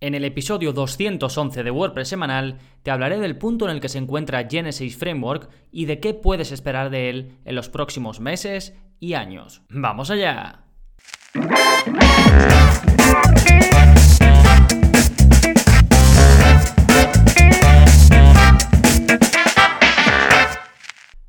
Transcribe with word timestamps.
En 0.00 0.14
el 0.14 0.24
episodio 0.24 0.72
211 0.72 1.64
de 1.64 1.70
WordPress 1.72 2.08
semanal 2.08 2.58
te 2.84 2.92
hablaré 2.92 3.18
del 3.18 3.36
punto 3.36 3.64
en 3.64 3.72
el 3.72 3.80
que 3.80 3.88
se 3.88 3.98
encuentra 3.98 4.46
Genesis 4.48 4.96
Framework 4.96 5.50
y 5.72 5.86
de 5.86 5.98
qué 5.98 6.14
puedes 6.14 6.52
esperar 6.52 6.90
de 6.90 7.10
él 7.10 7.38
en 7.44 7.56
los 7.56 7.68
próximos 7.68 8.20
meses 8.20 8.74
y 9.00 9.14
años. 9.14 9.62
¡Vamos 9.70 10.10
allá! 10.10 10.64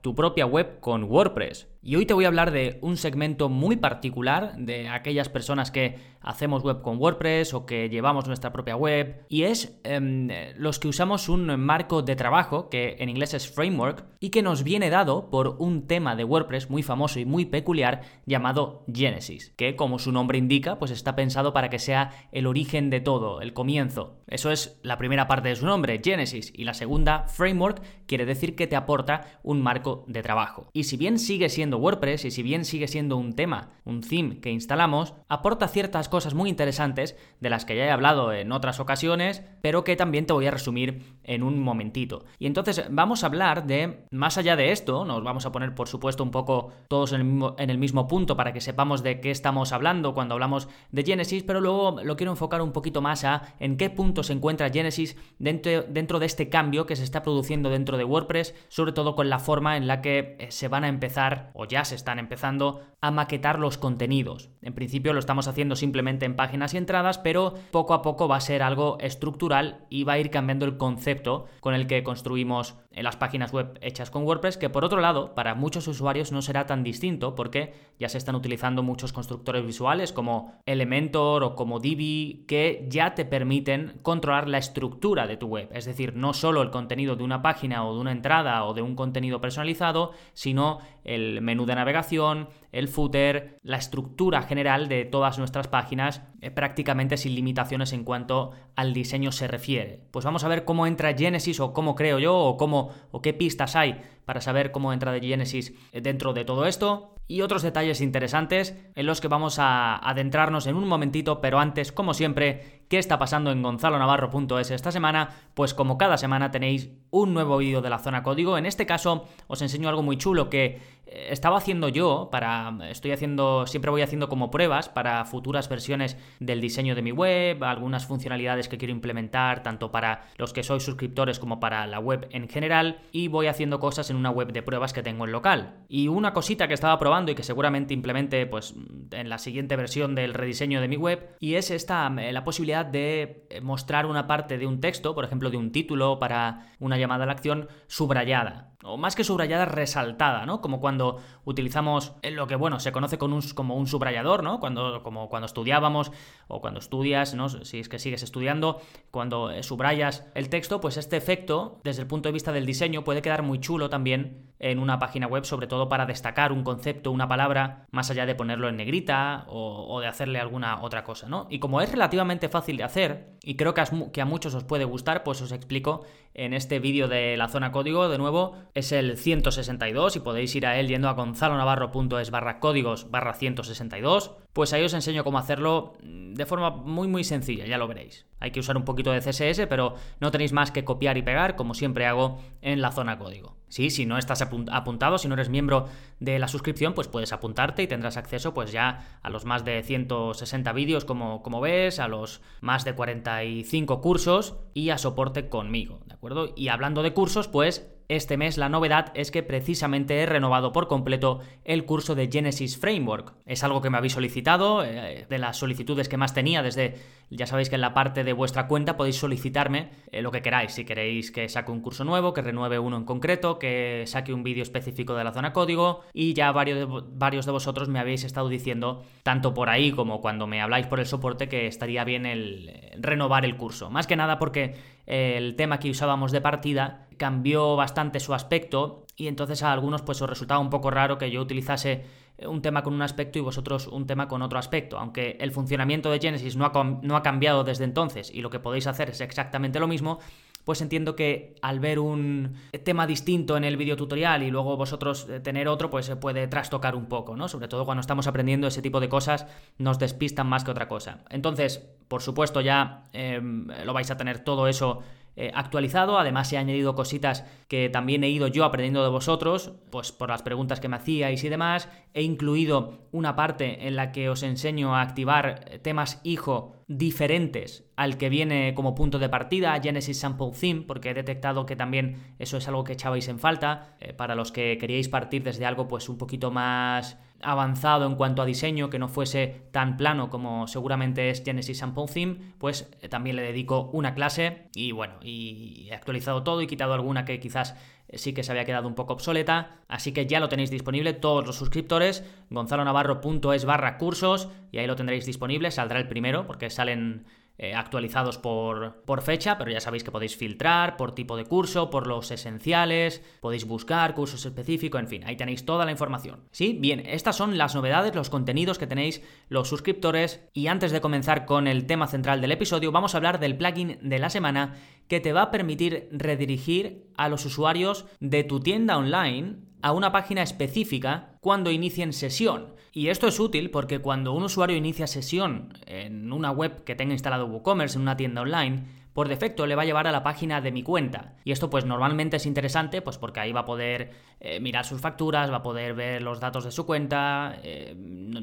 tu 0.00 0.14
propia 0.14 0.46
web 0.46 0.80
con 0.80 1.04
WordPress. 1.04 1.68
Y 1.82 1.96
hoy 1.96 2.04
te 2.04 2.12
voy 2.12 2.26
a 2.26 2.28
hablar 2.28 2.50
de 2.50 2.78
un 2.82 2.98
segmento 2.98 3.48
muy 3.48 3.76
particular 3.76 4.54
de 4.58 4.88
aquellas 4.88 5.30
personas 5.30 5.70
que 5.70 5.96
hacemos 6.20 6.62
web 6.62 6.82
con 6.82 6.98
WordPress 6.98 7.54
o 7.54 7.64
que 7.64 7.88
llevamos 7.88 8.26
nuestra 8.26 8.52
propia 8.52 8.76
web 8.76 9.24
y 9.30 9.44
es 9.44 9.80
em, 9.84 10.28
los 10.56 10.78
que 10.78 10.88
usamos 10.88 11.30
un 11.30 11.58
marco 11.58 12.02
de 12.02 12.16
trabajo 12.16 12.68
que 12.68 12.96
en 12.98 13.08
inglés 13.08 13.32
es 13.32 13.50
framework 13.50 14.04
y 14.20 14.28
que 14.28 14.42
nos 14.42 14.62
viene 14.62 14.90
dado 14.90 15.30
por 15.30 15.56
un 15.58 15.86
tema 15.86 16.16
de 16.16 16.24
WordPress 16.24 16.68
muy 16.68 16.82
famoso 16.82 17.18
y 17.18 17.24
muy 17.24 17.46
peculiar 17.46 18.02
llamado 18.26 18.84
Genesis, 18.92 19.54
que 19.56 19.76
como 19.76 19.98
su 19.98 20.12
nombre 20.12 20.36
indica 20.36 20.78
pues 20.78 20.90
está 20.90 21.16
pensado 21.16 21.54
para 21.54 21.70
que 21.70 21.78
sea 21.78 22.10
el 22.32 22.46
origen 22.46 22.90
de 22.90 23.00
todo, 23.00 23.40
el 23.40 23.54
comienzo. 23.54 24.20
Eso 24.26 24.50
es 24.50 24.78
la 24.82 24.98
primera 24.98 25.26
parte 25.26 25.48
de 25.48 25.56
su 25.56 25.66
nombre, 25.66 26.00
Genesis, 26.04 26.52
y 26.54 26.64
la 26.64 26.74
segunda, 26.74 27.24
framework, 27.26 27.82
quiere 28.06 28.26
decir 28.26 28.54
que 28.54 28.66
te 28.66 28.76
aporta 28.76 29.40
un 29.42 29.60
marco 29.60 29.89
de 30.06 30.22
trabajo. 30.22 30.68
Y 30.72 30.84
si 30.84 30.96
bien 30.96 31.18
sigue 31.18 31.48
siendo 31.48 31.78
WordPress 31.78 32.24
y 32.24 32.30
si 32.30 32.42
bien 32.42 32.64
sigue 32.64 32.88
siendo 32.88 33.16
un 33.16 33.34
tema, 33.34 33.70
un 33.84 34.00
theme 34.00 34.40
que 34.40 34.50
instalamos, 34.50 35.14
aporta 35.28 35.68
ciertas 35.68 36.08
cosas 36.08 36.34
muy 36.34 36.50
interesantes 36.50 37.16
de 37.40 37.50
las 37.50 37.64
que 37.64 37.76
ya 37.76 37.84
he 37.84 37.90
hablado 37.90 38.32
en 38.32 38.52
otras 38.52 38.80
ocasiones, 38.80 39.42
pero 39.62 39.84
que 39.84 39.96
también 39.96 40.26
te 40.26 40.32
voy 40.32 40.46
a 40.46 40.50
resumir 40.50 41.18
en 41.24 41.42
un 41.42 41.60
momentito. 41.60 42.24
Y 42.38 42.46
entonces 42.46 42.84
vamos 42.90 43.22
a 43.22 43.26
hablar 43.26 43.66
de, 43.66 44.04
más 44.10 44.38
allá 44.38 44.56
de 44.56 44.72
esto, 44.72 45.04
nos 45.04 45.22
vamos 45.22 45.46
a 45.46 45.52
poner 45.52 45.74
por 45.74 45.88
supuesto 45.88 46.22
un 46.22 46.30
poco 46.30 46.72
todos 46.88 47.12
en 47.12 47.20
el 47.20 47.26
mismo, 47.26 47.54
en 47.58 47.70
el 47.70 47.78
mismo 47.78 48.08
punto 48.08 48.36
para 48.36 48.52
que 48.52 48.60
sepamos 48.60 49.02
de 49.02 49.20
qué 49.20 49.30
estamos 49.30 49.72
hablando 49.72 50.14
cuando 50.14 50.34
hablamos 50.34 50.68
de 50.90 51.02
Genesis, 51.04 51.42
pero 51.42 51.60
luego 51.60 52.00
lo 52.02 52.16
quiero 52.16 52.32
enfocar 52.32 52.62
un 52.62 52.72
poquito 52.72 53.00
más 53.00 53.24
a 53.24 53.54
en 53.58 53.76
qué 53.76 53.90
punto 53.90 54.22
se 54.22 54.32
encuentra 54.32 54.70
Genesis 54.70 55.16
dentro, 55.38 55.82
dentro 55.82 56.18
de 56.18 56.26
este 56.26 56.48
cambio 56.48 56.86
que 56.86 56.96
se 56.96 57.04
está 57.04 57.22
produciendo 57.22 57.70
dentro 57.70 57.96
de 57.96 58.04
WordPress, 58.04 58.54
sobre 58.68 58.92
todo 58.92 59.14
con 59.14 59.30
la 59.30 59.38
forma 59.38 59.76
en 59.80 59.88
la 59.88 60.00
que 60.00 60.36
eh, 60.38 60.50
se 60.50 60.68
van 60.68 60.84
a 60.84 60.88
empezar, 60.88 61.50
o 61.54 61.64
ya 61.64 61.84
se 61.84 61.94
están 61.94 62.18
empezando, 62.18 62.82
a 63.00 63.10
maquetar 63.10 63.58
los 63.58 63.78
contenidos. 63.78 64.50
En 64.62 64.74
principio 64.74 65.12
lo 65.12 65.18
estamos 65.18 65.48
haciendo 65.48 65.74
simplemente 65.74 66.26
en 66.26 66.36
páginas 66.36 66.74
y 66.74 66.76
entradas, 66.76 67.18
pero 67.18 67.54
poco 67.70 67.94
a 67.94 68.02
poco 68.02 68.28
va 68.28 68.36
a 68.36 68.40
ser 68.40 68.62
algo 68.62 68.98
estructural 69.00 69.86
y 69.88 70.04
va 70.04 70.14
a 70.14 70.18
ir 70.18 70.30
cambiando 70.30 70.66
el 70.66 70.76
concepto 70.76 71.46
con 71.60 71.74
el 71.74 71.86
que 71.86 72.02
construimos 72.02 72.76
en 72.92 73.04
las 73.04 73.16
páginas 73.16 73.52
web 73.52 73.78
hechas 73.82 74.10
con 74.10 74.24
WordPress, 74.24 74.56
que 74.56 74.68
por 74.68 74.84
otro 74.84 75.00
lado, 75.00 75.34
para 75.34 75.54
muchos 75.54 75.86
usuarios 75.86 76.32
no 76.32 76.42
será 76.42 76.66
tan 76.66 76.82
distinto 76.82 77.34
porque 77.34 77.72
ya 77.98 78.08
se 78.08 78.18
están 78.18 78.34
utilizando 78.34 78.82
muchos 78.82 79.12
constructores 79.12 79.64
visuales 79.64 80.12
como 80.12 80.60
Elementor 80.66 81.44
o 81.44 81.54
como 81.54 81.78
Divi 81.78 82.44
que 82.48 82.86
ya 82.88 83.14
te 83.14 83.24
permiten 83.24 84.00
controlar 84.02 84.48
la 84.48 84.58
estructura 84.58 85.26
de 85.26 85.36
tu 85.36 85.46
web, 85.46 85.68
es 85.72 85.84
decir, 85.84 86.16
no 86.16 86.32
solo 86.32 86.62
el 86.62 86.70
contenido 86.70 87.14
de 87.14 87.22
una 87.22 87.42
página 87.42 87.84
o 87.84 87.94
de 87.94 88.00
una 88.00 88.12
entrada 88.12 88.64
o 88.64 88.74
de 88.74 88.82
un 88.82 88.96
contenido 88.96 89.40
personalizado, 89.40 90.12
sino 90.32 90.78
el 91.04 91.40
menú 91.42 91.66
de 91.66 91.76
navegación, 91.76 92.48
el 92.72 92.88
footer, 92.88 93.58
la 93.62 93.76
estructura 93.76 94.42
general 94.42 94.88
de 94.88 95.04
todas 95.04 95.38
nuestras 95.38 95.68
páginas 95.68 96.22
eh, 96.40 96.50
prácticamente 96.50 97.16
sin 97.16 97.34
limitaciones 97.34 97.92
en 97.92 98.04
cuanto 98.04 98.52
al 98.76 98.94
diseño 98.94 99.32
se 99.32 99.48
refiere. 99.48 100.04
Pues 100.10 100.24
vamos 100.24 100.44
a 100.44 100.48
ver 100.48 100.64
cómo 100.64 100.86
entra 100.86 101.14
Genesis 101.16 101.60
o 101.60 101.72
cómo 101.72 101.94
creo 101.94 102.18
yo 102.18 102.36
o 102.36 102.56
cómo 102.56 102.90
o 103.10 103.22
qué 103.22 103.32
pistas 103.32 103.76
hay 103.76 104.00
para 104.24 104.40
saber 104.40 104.70
cómo 104.70 104.92
entra 104.92 105.12
de 105.12 105.20
Genesis 105.20 105.72
dentro 105.92 106.32
de 106.32 106.44
todo 106.44 106.66
esto 106.66 107.14
y 107.30 107.42
otros 107.42 107.62
detalles 107.62 108.00
interesantes 108.00 108.76
en 108.96 109.06
los 109.06 109.20
que 109.20 109.28
vamos 109.28 109.60
a 109.60 109.96
adentrarnos 109.96 110.66
en 110.66 110.74
un 110.74 110.88
momentito, 110.88 111.40
pero 111.40 111.60
antes, 111.60 111.92
como 111.92 112.12
siempre, 112.12 112.82
¿qué 112.88 112.98
está 112.98 113.20
pasando 113.20 113.52
en 113.52 113.62
gonzalonavarro.es 113.62 114.72
esta 114.72 114.90
semana? 114.90 115.30
Pues 115.54 115.72
como 115.72 115.96
cada 115.96 116.16
semana 116.16 116.50
tenéis 116.50 116.90
un 117.10 117.32
nuevo 117.32 117.58
vídeo 117.58 117.82
de 117.82 117.90
la 117.90 118.00
zona 118.00 118.24
código. 118.24 118.58
En 118.58 118.66
este 118.66 118.84
caso 118.84 119.28
os 119.46 119.62
enseño 119.62 119.88
algo 119.88 120.02
muy 120.02 120.16
chulo 120.16 120.50
que 120.50 120.80
eh, 121.06 121.28
estaba 121.30 121.58
haciendo 121.58 121.88
yo 121.88 122.28
para 122.32 122.72
estoy 122.90 123.12
haciendo 123.12 123.66
siempre 123.68 123.92
voy 123.92 124.02
haciendo 124.02 124.28
como 124.28 124.50
pruebas 124.50 124.88
para 124.88 125.24
futuras 125.24 125.68
versiones 125.68 126.16
del 126.40 126.60
diseño 126.60 126.96
de 126.96 127.02
mi 127.02 127.12
web, 127.12 127.62
algunas 127.62 128.06
funcionalidades 128.06 128.68
que 128.68 128.78
quiero 128.78 128.92
implementar 128.92 129.62
tanto 129.62 129.92
para 129.92 130.24
los 130.36 130.52
que 130.52 130.64
sois 130.64 130.82
suscriptores 130.82 131.38
como 131.38 131.60
para 131.60 131.86
la 131.86 132.00
web 132.00 132.28
en 132.32 132.48
general 132.48 133.02
y 133.12 133.28
voy 133.28 133.46
haciendo 133.46 133.78
cosas 133.78 134.09
en 134.10 134.16
una 134.16 134.30
web 134.30 134.52
de 134.52 134.62
pruebas 134.62 134.92
que 134.92 135.02
tengo 135.02 135.24
en 135.24 135.32
local. 135.32 135.84
Y 135.88 136.08
una 136.08 136.32
cosita 136.32 136.68
que 136.68 136.74
estaba 136.74 136.98
probando 136.98 137.32
y 137.32 137.34
que 137.34 137.42
seguramente 137.42 137.94
implemente 137.94 138.46
pues 138.46 138.74
en 139.10 139.28
la 139.28 139.38
siguiente 139.38 139.76
versión 139.76 140.14
del 140.14 140.34
rediseño 140.34 140.80
de 140.80 140.88
mi 140.88 140.96
web 140.96 141.36
y 141.40 141.54
es 141.54 141.70
esta 141.70 142.12
eh, 142.18 142.32
la 142.32 142.44
posibilidad 142.44 142.84
de 142.84 143.46
eh, 143.50 143.60
mostrar 143.60 144.06
una 144.06 144.26
parte 144.26 144.58
de 144.58 144.66
un 144.66 144.80
texto, 144.80 145.14
por 145.14 145.24
ejemplo 145.24 145.50
de 145.50 145.56
un 145.56 145.72
título 145.72 146.18
para 146.18 146.72
una 146.78 146.98
llamada 146.98 147.24
a 147.24 147.26
la 147.26 147.32
acción 147.32 147.68
subrayada 147.86 148.70
o 148.82 148.96
más 148.96 149.14
que 149.14 149.24
subrayada, 149.24 149.66
resaltada, 149.66 150.46
¿no? 150.46 150.60
Como 150.60 150.80
cuando 150.80 151.18
utilizamos 151.44 152.14
lo 152.22 152.46
que, 152.46 152.56
bueno, 152.56 152.80
se 152.80 152.92
conoce 152.92 153.18
con 153.18 153.40
como 153.54 153.76
un 153.76 153.86
subrayador, 153.86 154.42
¿no? 154.42 154.58
Cuando, 154.58 155.02
como 155.02 155.28
cuando 155.28 155.46
estudiábamos 155.46 156.12
o 156.48 156.60
cuando 156.60 156.80
estudias, 156.80 157.34
¿no? 157.34 157.48
Si 157.48 157.78
es 157.78 157.88
que 157.88 157.98
sigues 157.98 158.22
estudiando, 158.22 158.80
cuando 159.10 159.50
eh, 159.50 159.62
subrayas 159.62 160.26
el 160.34 160.48
texto, 160.48 160.80
pues 160.80 160.96
este 160.96 161.16
efecto, 161.16 161.80
desde 161.84 162.02
el 162.02 162.08
punto 162.08 162.28
de 162.28 162.32
vista 162.32 162.52
del 162.52 162.66
diseño, 162.66 163.04
puede 163.04 163.22
quedar 163.22 163.42
muy 163.42 163.60
chulo 163.60 163.90
también 163.90 164.50
en 164.58 164.78
una 164.78 164.98
página 164.98 165.26
web, 165.26 165.44
sobre 165.44 165.66
todo 165.66 165.88
para 165.88 166.06
destacar 166.06 166.52
un 166.52 166.62
concepto, 166.62 167.10
una 167.10 167.28
palabra, 167.28 167.86
más 167.90 168.10
allá 168.10 168.26
de 168.26 168.34
ponerlo 168.34 168.68
en 168.68 168.76
negrita 168.76 169.44
o, 169.48 170.00
de 170.00 170.06
hacerle 170.06 170.38
alguna 170.38 170.82
otra 170.82 171.02
cosa, 171.02 171.28
¿no? 171.28 171.46
Y 171.50 171.58
como 171.58 171.80
es 171.80 171.90
relativamente 171.90 172.48
fácil 172.48 172.76
de 172.76 172.84
hacer, 172.84 173.36
y 173.42 173.56
creo 173.56 173.72
que 173.74 173.80
a, 173.80 173.86
que 174.12 174.20
a 174.20 174.26
muchos 174.26 174.54
os 174.54 174.64
puede 174.64 174.84
gustar, 174.84 175.22
pues 175.22 175.40
os 175.40 175.52
explico 175.52 176.04
en 176.34 176.52
este 176.52 176.78
vídeo 176.78 177.08
de 177.08 177.36
la 177.36 177.48
zona 177.48 177.72
código, 177.72 178.08
de 178.08 178.18
nuevo, 178.18 178.54
es 178.74 178.92
el 178.92 179.16
162 179.16 180.16
y 180.16 180.20
podéis 180.20 180.54
ir 180.54 180.66
a 180.66 180.78
él 180.78 180.88
yendo 180.88 181.08
a 181.08 181.12
gonzalonavarro.es 181.12 182.30
barra 182.30 182.60
códigos 182.60 183.10
barra 183.10 183.34
162, 183.34 184.32
pues 184.52 184.72
ahí 184.72 184.84
os 184.84 184.94
enseño 184.94 185.24
cómo 185.24 185.38
hacerlo 185.38 185.94
de 186.02 186.46
forma 186.46 186.70
muy 186.70 187.08
muy 187.08 187.24
sencilla, 187.24 187.66
ya 187.66 187.78
lo 187.78 187.88
veréis. 187.88 188.26
Hay 188.38 188.52
que 188.52 188.60
usar 188.60 188.76
un 188.76 188.84
poquito 188.84 189.12
de 189.12 189.20
CSS, 189.20 189.66
pero 189.68 189.94
no 190.20 190.30
tenéis 190.30 190.52
más 190.52 190.70
que 190.70 190.84
copiar 190.84 191.18
y 191.18 191.22
pegar, 191.22 191.56
como 191.56 191.74
siempre 191.74 192.06
hago 192.06 192.40
en 192.62 192.80
la 192.80 192.90
zona 192.90 193.18
código. 193.18 193.56
Sí, 193.68 193.90
si 193.90 194.06
no 194.06 194.18
estás 194.18 194.42
apuntado, 194.42 195.18
si 195.18 195.28
no 195.28 195.34
eres 195.34 195.48
miembro 195.48 195.88
de 196.18 196.38
la 196.38 196.48
suscripción, 196.48 196.94
pues 196.94 197.06
puedes 197.06 197.32
apuntarte 197.32 197.82
y 197.82 197.86
tendrás 197.86 198.16
acceso 198.16 198.52
pues 198.52 198.72
ya 198.72 199.18
a 199.22 199.30
los 199.30 199.44
más 199.44 199.64
de 199.64 199.82
160 199.82 200.72
vídeos 200.72 201.04
como, 201.04 201.42
como 201.42 201.60
ves, 201.60 202.00
a 202.00 202.08
los 202.08 202.40
más 202.60 202.84
de 202.84 202.94
45 202.94 204.00
cursos 204.00 204.56
y 204.74 204.90
a 204.90 204.98
soporte 204.98 205.48
conmigo, 205.48 206.00
¿de 206.06 206.14
acuerdo? 206.14 206.52
Y 206.56 206.68
hablando 206.68 207.02
de 207.02 207.12
cursos, 207.12 207.46
pues 207.46 207.88
este 208.10 208.36
mes 208.36 208.58
la 208.58 208.68
novedad 208.68 209.12
es 209.14 209.30
que 209.30 209.44
precisamente 209.44 210.18
he 210.18 210.26
renovado 210.26 210.72
por 210.72 210.88
completo 210.88 211.38
el 211.64 211.84
curso 211.84 212.16
de 212.16 212.28
Genesis 212.28 212.76
Framework. 212.76 213.34
Es 213.46 213.62
algo 213.62 213.80
que 213.80 213.88
me 213.88 213.98
habéis 213.98 214.14
solicitado, 214.14 214.84
eh, 214.84 215.26
de 215.30 215.38
las 215.38 215.58
solicitudes 215.58 216.08
que 216.08 216.16
más 216.16 216.34
tenía 216.34 216.60
desde, 216.64 216.96
ya 217.30 217.46
sabéis 217.46 217.68
que 217.68 217.76
en 217.76 217.82
la 217.82 217.94
parte 217.94 218.24
de 218.24 218.32
vuestra 218.32 218.66
cuenta 218.66 218.96
podéis 218.96 219.16
solicitarme 219.16 219.90
eh, 220.10 220.22
lo 220.22 220.32
que 220.32 220.42
queráis, 220.42 220.72
si 220.72 220.84
queréis 220.84 221.30
que 221.30 221.48
saque 221.48 221.70
un 221.70 221.80
curso 221.82 222.02
nuevo, 222.02 222.34
que 222.34 222.42
renueve 222.42 222.80
uno 222.80 222.96
en 222.96 223.04
concreto, 223.04 223.60
que 223.60 224.02
saque 224.06 224.34
un 224.34 224.42
vídeo 224.42 224.64
específico 224.64 225.14
de 225.14 225.22
la 225.22 225.32
zona 225.32 225.52
código 225.52 226.02
y 226.12 226.34
ya 226.34 226.50
varios 226.50 226.78
de, 226.80 227.02
varios 227.12 227.46
de 227.46 227.52
vosotros 227.52 227.88
me 227.88 228.00
habéis 228.00 228.24
estado 228.24 228.48
diciendo, 228.48 229.04
tanto 229.22 229.54
por 229.54 229.68
ahí 229.68 229.92
como 229.92 230.20
cuando 230.20 230.48
me 230.48 230.60
habláis 230.60 230.88
por 230.88 230.98
el 230.98 231.06
soporte, 231.06 231.48
que 231.48 231.68
estaría 231.68 232.02
bien 232.02 232.26
el 232.26 232.70
eh, 232.70 232.96
renovar 232.98 233.44
el 233.44 233.56
curso. 233.56 233.88
Más 233.88 234.08
que 234.08 234.16
nada 234.16 234.40
porque 234.40 234.74
el 235.06 235.54
tema 235.54 235.78
que 235.78 235.90
usábamos 235.90 236.32
de 236.32 236.40
partida 236.40 237.06
cambió 237.20 237.76
bastante 237.76 238.18
su 238.18 238.32
aspecto 238.32 239.04
y 239.14 239.28
entonces 239.28 239.62
a 239.62 239.72
algunos 239.72 240.00
pues 240.00 240.22
os 240.22 240.30
resultaba 240.30 240.58
un 240.58 240.70
poco 240.70 240.90
raro 240.90 241.18
que 241.18 241.30
yo 241.30 241.42
utilizase 241.42 242.06
un 242.46 242.62
tema 242.62 242.82
con 242.82 242.94
un 242.94 243.02
aspecto 243.02 243.38
y 243.38 243.42
vosotros 243.42 243.88
un 243.88 244.06
tema 244.06 244.26
con 244.26 244.40
otro 244.40 244.58
aspecto. 244.58 244.98
Aunque 244.98 245.36
el 245.38 245.52
funcionamiento 245.52 246.10
de 246.10 246.18
Genesis 246.18 246.56
no 246.56 246.64
ha, 246.64 246.98
no 247.02 247.16
ha 247.16 247.22
cambiado 247.22 247.62
desde 247.62 247.84
entonces 247.84 248.30
y 248.32 248.40
lo 248.40 248.48
que 248.48 248.58
podéis 248.58 248.86
hacer 248.86 249.10
es 249.10 249.20
exactamente 249.20 249.78
lo 249.78 249.86
mismo, 249.86 250.18
pues 250.64 250.80
entiendo 250.80 251.14
que 251.14 251.56
al 251.60 251.78
ver 251.78 251.98
un 251.98 252.54
tema 252.84 253.06
distinto 253.06 253.58
en 253.58 253.64
el 253.64 253.76
video 253.76 253.96
tutorial 253.96 254.42
y 254.42 254.50
luego 254.50 254.78
vosotros 254.78 255.26
eh, 255.28 255.40
tener 255.40 255.68
otro, 255.68 255.90
pues 255.90 256.06
se 256.06 256.16
puede 256.16 256.48
trastocar 256.48 256.94
un 256.94 257.06
poco, 257.06 257.36
¿no? 257.36 257.48
Sobre 257.48 257.68
todo 257.68 257.84
cuando 257.84 258.00
estamos 258.00 258.26
aprendiendo 258.26 258.66
ese 258.66 258.80
tipo 258.80 258.98
de 259.00 259.10
cosas, 259.10 259.46
nos 259.76 259.98
despistan 259.98 260.46
más 260.46 260.64
que 260.64 260.70
otra 260.70 260.88
cosa. 260.88 261.24
Entonces, 261.28 261.86
por 262.08 262.22
supuesto, 262.22 262.60
ya 262.60 263.08
em, 263.12 263.68
lo 263.84 263.92
vais 263.92 264.10
a 264.10 264.16
tener 264.16 264.40
todo 264.40 264.68
eso 264.68 265.02
eh, 265.36 265.50
actualizado. 265.54 266.18
Además, 266.18 266.52
han 266.52 266.60
añadido 266.60 266.94
cositas 266.94 267.44
que 267.68 267.88
también 267.88 268.24
he 268.24 268.30
ido 268.30 268.48
yo 268.48 268.64
aprendiendo 268.64 269.02
de 269.02 269.10
vosotros, 269.10 269.72
pues 269.90 270.12
por 270.12 270.28
las 270.28 270.42
preguntas 270.42 270.80
que 270.80 270.88
me 270.88 270.96
hacíais 270.96 271.42
y 271.44 271.48
demás. 271.48 271.88
He 272.14 272.22
incluido 272.22 272.98
una 273.12 273.36
parte 273.36 273.86
en 273.86 273.96
la 273.96 274.12
que 274.12 274.28
os 274.28 274.42
enseño 274.42 274.94
a 274.94 275.02
activar 275.02 275.78
temas 275.82 276.20
hijo 276.24 276.76
diferentes 276.86 277.84
al 277.96 278.16
que 278.16 278.28
viene 278.28 278.74
como 278.74 278.94
punto 278.94 279.18
de 279.18 279.28
partida, 279.28 279.78
Genesis 279.80 280.18
Sample 280.18 280.50
Theme, 280.58 280.82
porque 280.82 281.10
he 281.10 281.14
detectado 281.14 281.66
que 281.66 281.76
también 281.76 282.34
eso 282.38 282.56
es 282.56 282.66
algo 282.66 282.82
que 282.82 282.94
echabais 282.94 283.28
en 283.28 283.38
falta. 283.38 283.96
Eh, 284.00 284.12
para 284.12 284.34
los 284.34 284.52
que 284.52 284.78
queríais 284.78 285.08
partir 285.08 285.42
desde 285.42 285.66
algo 285.66 285.86
pues 285.86 286.08
un 286.08 286.18
poquito 286.18 286.50
más 286.50 287.18
avanzado 287.42 288.06
en 288.06 288.14
cuanto 288.14 288.42
a 288.42 288.46
diseño, 288.46 288.90
que 288.90 288.98
no 288.98 289.08
fuese 289.08 289.62
tan 289.72 289.96
plano 289.96 290.30
como 290.30 290.66
seguramente 290.66 291.30
es 291.30 291.42
Genesis 291.44 291.78
Sample 291.78 292.06
Theme, 292.06 292.36
pues 292.58 292.90
eh, 293.00 293.08
también 293.08 293.36
le 293.36 293.42
dedico 293.42 293.90
una 293.92 294.14
clase 294.14 294.68
y 294.74 294.92
bueno, 294.92 295.14
y 295.22 295.88
he 295.90 295.94
actualizado 295.94 296.42
todo 296.42 296.62
y 296.62 296.66
quitado 296.66 296.94
alguna 296.94 297.24
que 297.24 297.40
quizás 297.40 297.76
eh, 298.08 298.18
sí 298.18 298.32
que 298.32 298.42
se 298.42 298.52
había 298.52 298.64
quedado 298.64 298.88
un 298.88 298.94
poco 298.94 299.12
obsoleta, 299.12 299.78
así 299.88 300.12
que 300.12 300.26
ya 300.26 300.40
lo 300.40 300.48
tenéis 300.48 300.70
disponible 300.70 301.12
todos 301.12 301.46
los 301.46 301.56
suscriptores, 301.56 302.24
gonzalonavarro.es 302.50 303.64
barra 303.64 303.98
cursos 303.98 304.48
y 304.72 304.78
ahí 304.78 304.86
lo 304.86 304.96
tendréis 304.96 305.26
disponible, 305.26 305.70
saldrá 305.70 305.98
el 305.98 306.08
primero 306.08 306.46
porque 306.46 306.70
salen 306.70 307.24
eh, 307.62 307.74
actualizados 307.74 308.38
por, 308.38 309.02
por 309.04 309.20
fecha, 309.20 309.58
pero 309.58 309.70
ya 309.70 309.82
sabéis 309.82 310.02
que 310.02 310.10
podéis 310.10 310.34
filtrar 310.34 310.96
por 310.96 311.14
tipo 311.14 311.36
de 311.36 311.44
curso, 311.44 311.90
por 311.90 312.06
los 312.06 312.30
esenciales, 312.30 313.22
podéis 313.42 313.66
buscar 313.66 314.14
cursos 314.14 314.46
específicos, 314.46 314.98
en 314.98 315.08
fin, 315.08 315.24
ahí 315.26 315.36
tenéis 315.36 315.66
toda 315.66 315.84
la 315.84 315.90
información. 315.90 316.48
¿Sí? 316.52 316.78
Bien, 316.80 317.00
estas 317.04 317.36
son 317.36 317.58
las 317.58 317.74
novedades, 317.74 318.14
los 318.14 318.30
contenidos 318.30 318.78
que 318.78 318.86
tenéis 318.86 319.20
los 319.50 319.68
suscriptores 319.68 320.40
y 320.54 320.68
antes 320.68 320.90
de 320.90 321.02
comenzar 321.02 321.44
con 321.44 321.66
el 321.66 321.84
tema 321.84 322.06
central 322.06 322.40
del 322.40 322.52
episodio, 322.52 322.92
vamos 322.92 323.12
a 323.12 323.18
hablar 323.18 323.38
del 323.38 323.58
plugin 323.58 323.98
de 324.00 324.18
la 324.18 324.30
semana 324.30 324.76
que 325.06 325.20
te 325.20 325.34
va 325.34 325.42
a 325.42 325.50
permitir 325.50 326.08
redirigir 326.12 327.10
a 327.18 327.28
los 327.28 327.44
usuarios 327.44 328.06
de 328.20 328.42
tu 328.42 328.60
tienda 328.60 328.96
online 328.96 329.56
a 329.82 329.92
una 329.92 330.12
página 330.12 330.42
específica 330.42 331.36
cuando 331.40 331.70
inicien 331.70 332.14
sesión. 332.14 332.74
Y 332.92 333.08
esto 333.08 333.28
es 333.28 333.38
útil 333.38 333.70
porque 333.70 334.00
cuando 334.00 334.32
un 334.32 334.42
usuario 334.42 334.76
inicia 334.76 335.06
sesión 335.06 335.74
en 335.86 336.32
una 336.32 336.50
web 336.50 336.82
que 336.84 336.96
tenga 336.96 337.12
instalado 337.12 337.46
WooCommerce, 337.46 337.96
en 337.96 338.02
una 338.02 338.16
tienda 338.16 338.42
online, 338.42 338.84
por 339.12 339.28
defecto 339.28 339.66
le 339.66 339.74
va 339.74 339.82
a 339.82 339.84
llevar 339.84 340.06
a 340.06 340.12
la 340.12 340.22
página 340.22 340.60
de 340.60 340.72
mi 340.72 340.82
cuenta. 340.82 341.34
Y 341.44 341.52
esto 341.52 341.70
pues 341.70 341.84
normalmente 341.84 342.36
es 342.36 342.46
interesante 342.46 343.02
pues 343.02 343.18
porque 343.18 343.40
ahí 343.40 343.52
va 343.52 343.60
a 343.60 343.64
poder 343.64 344.12
eh, 344.40 344.60
mirar 344.60 344.84
sus 344.84 345.00
facturas, 345.00 345.50
va 345.50 345.56
a 345.56 345.62
poder 345.62 345.94
ver 345.94 346.22
los 346.22 346.40
datos 346.40 346.64
de 346.64 346.70
su 346.70 346.86
cuenta, 346.86 347.58
eh, 347.62 347.94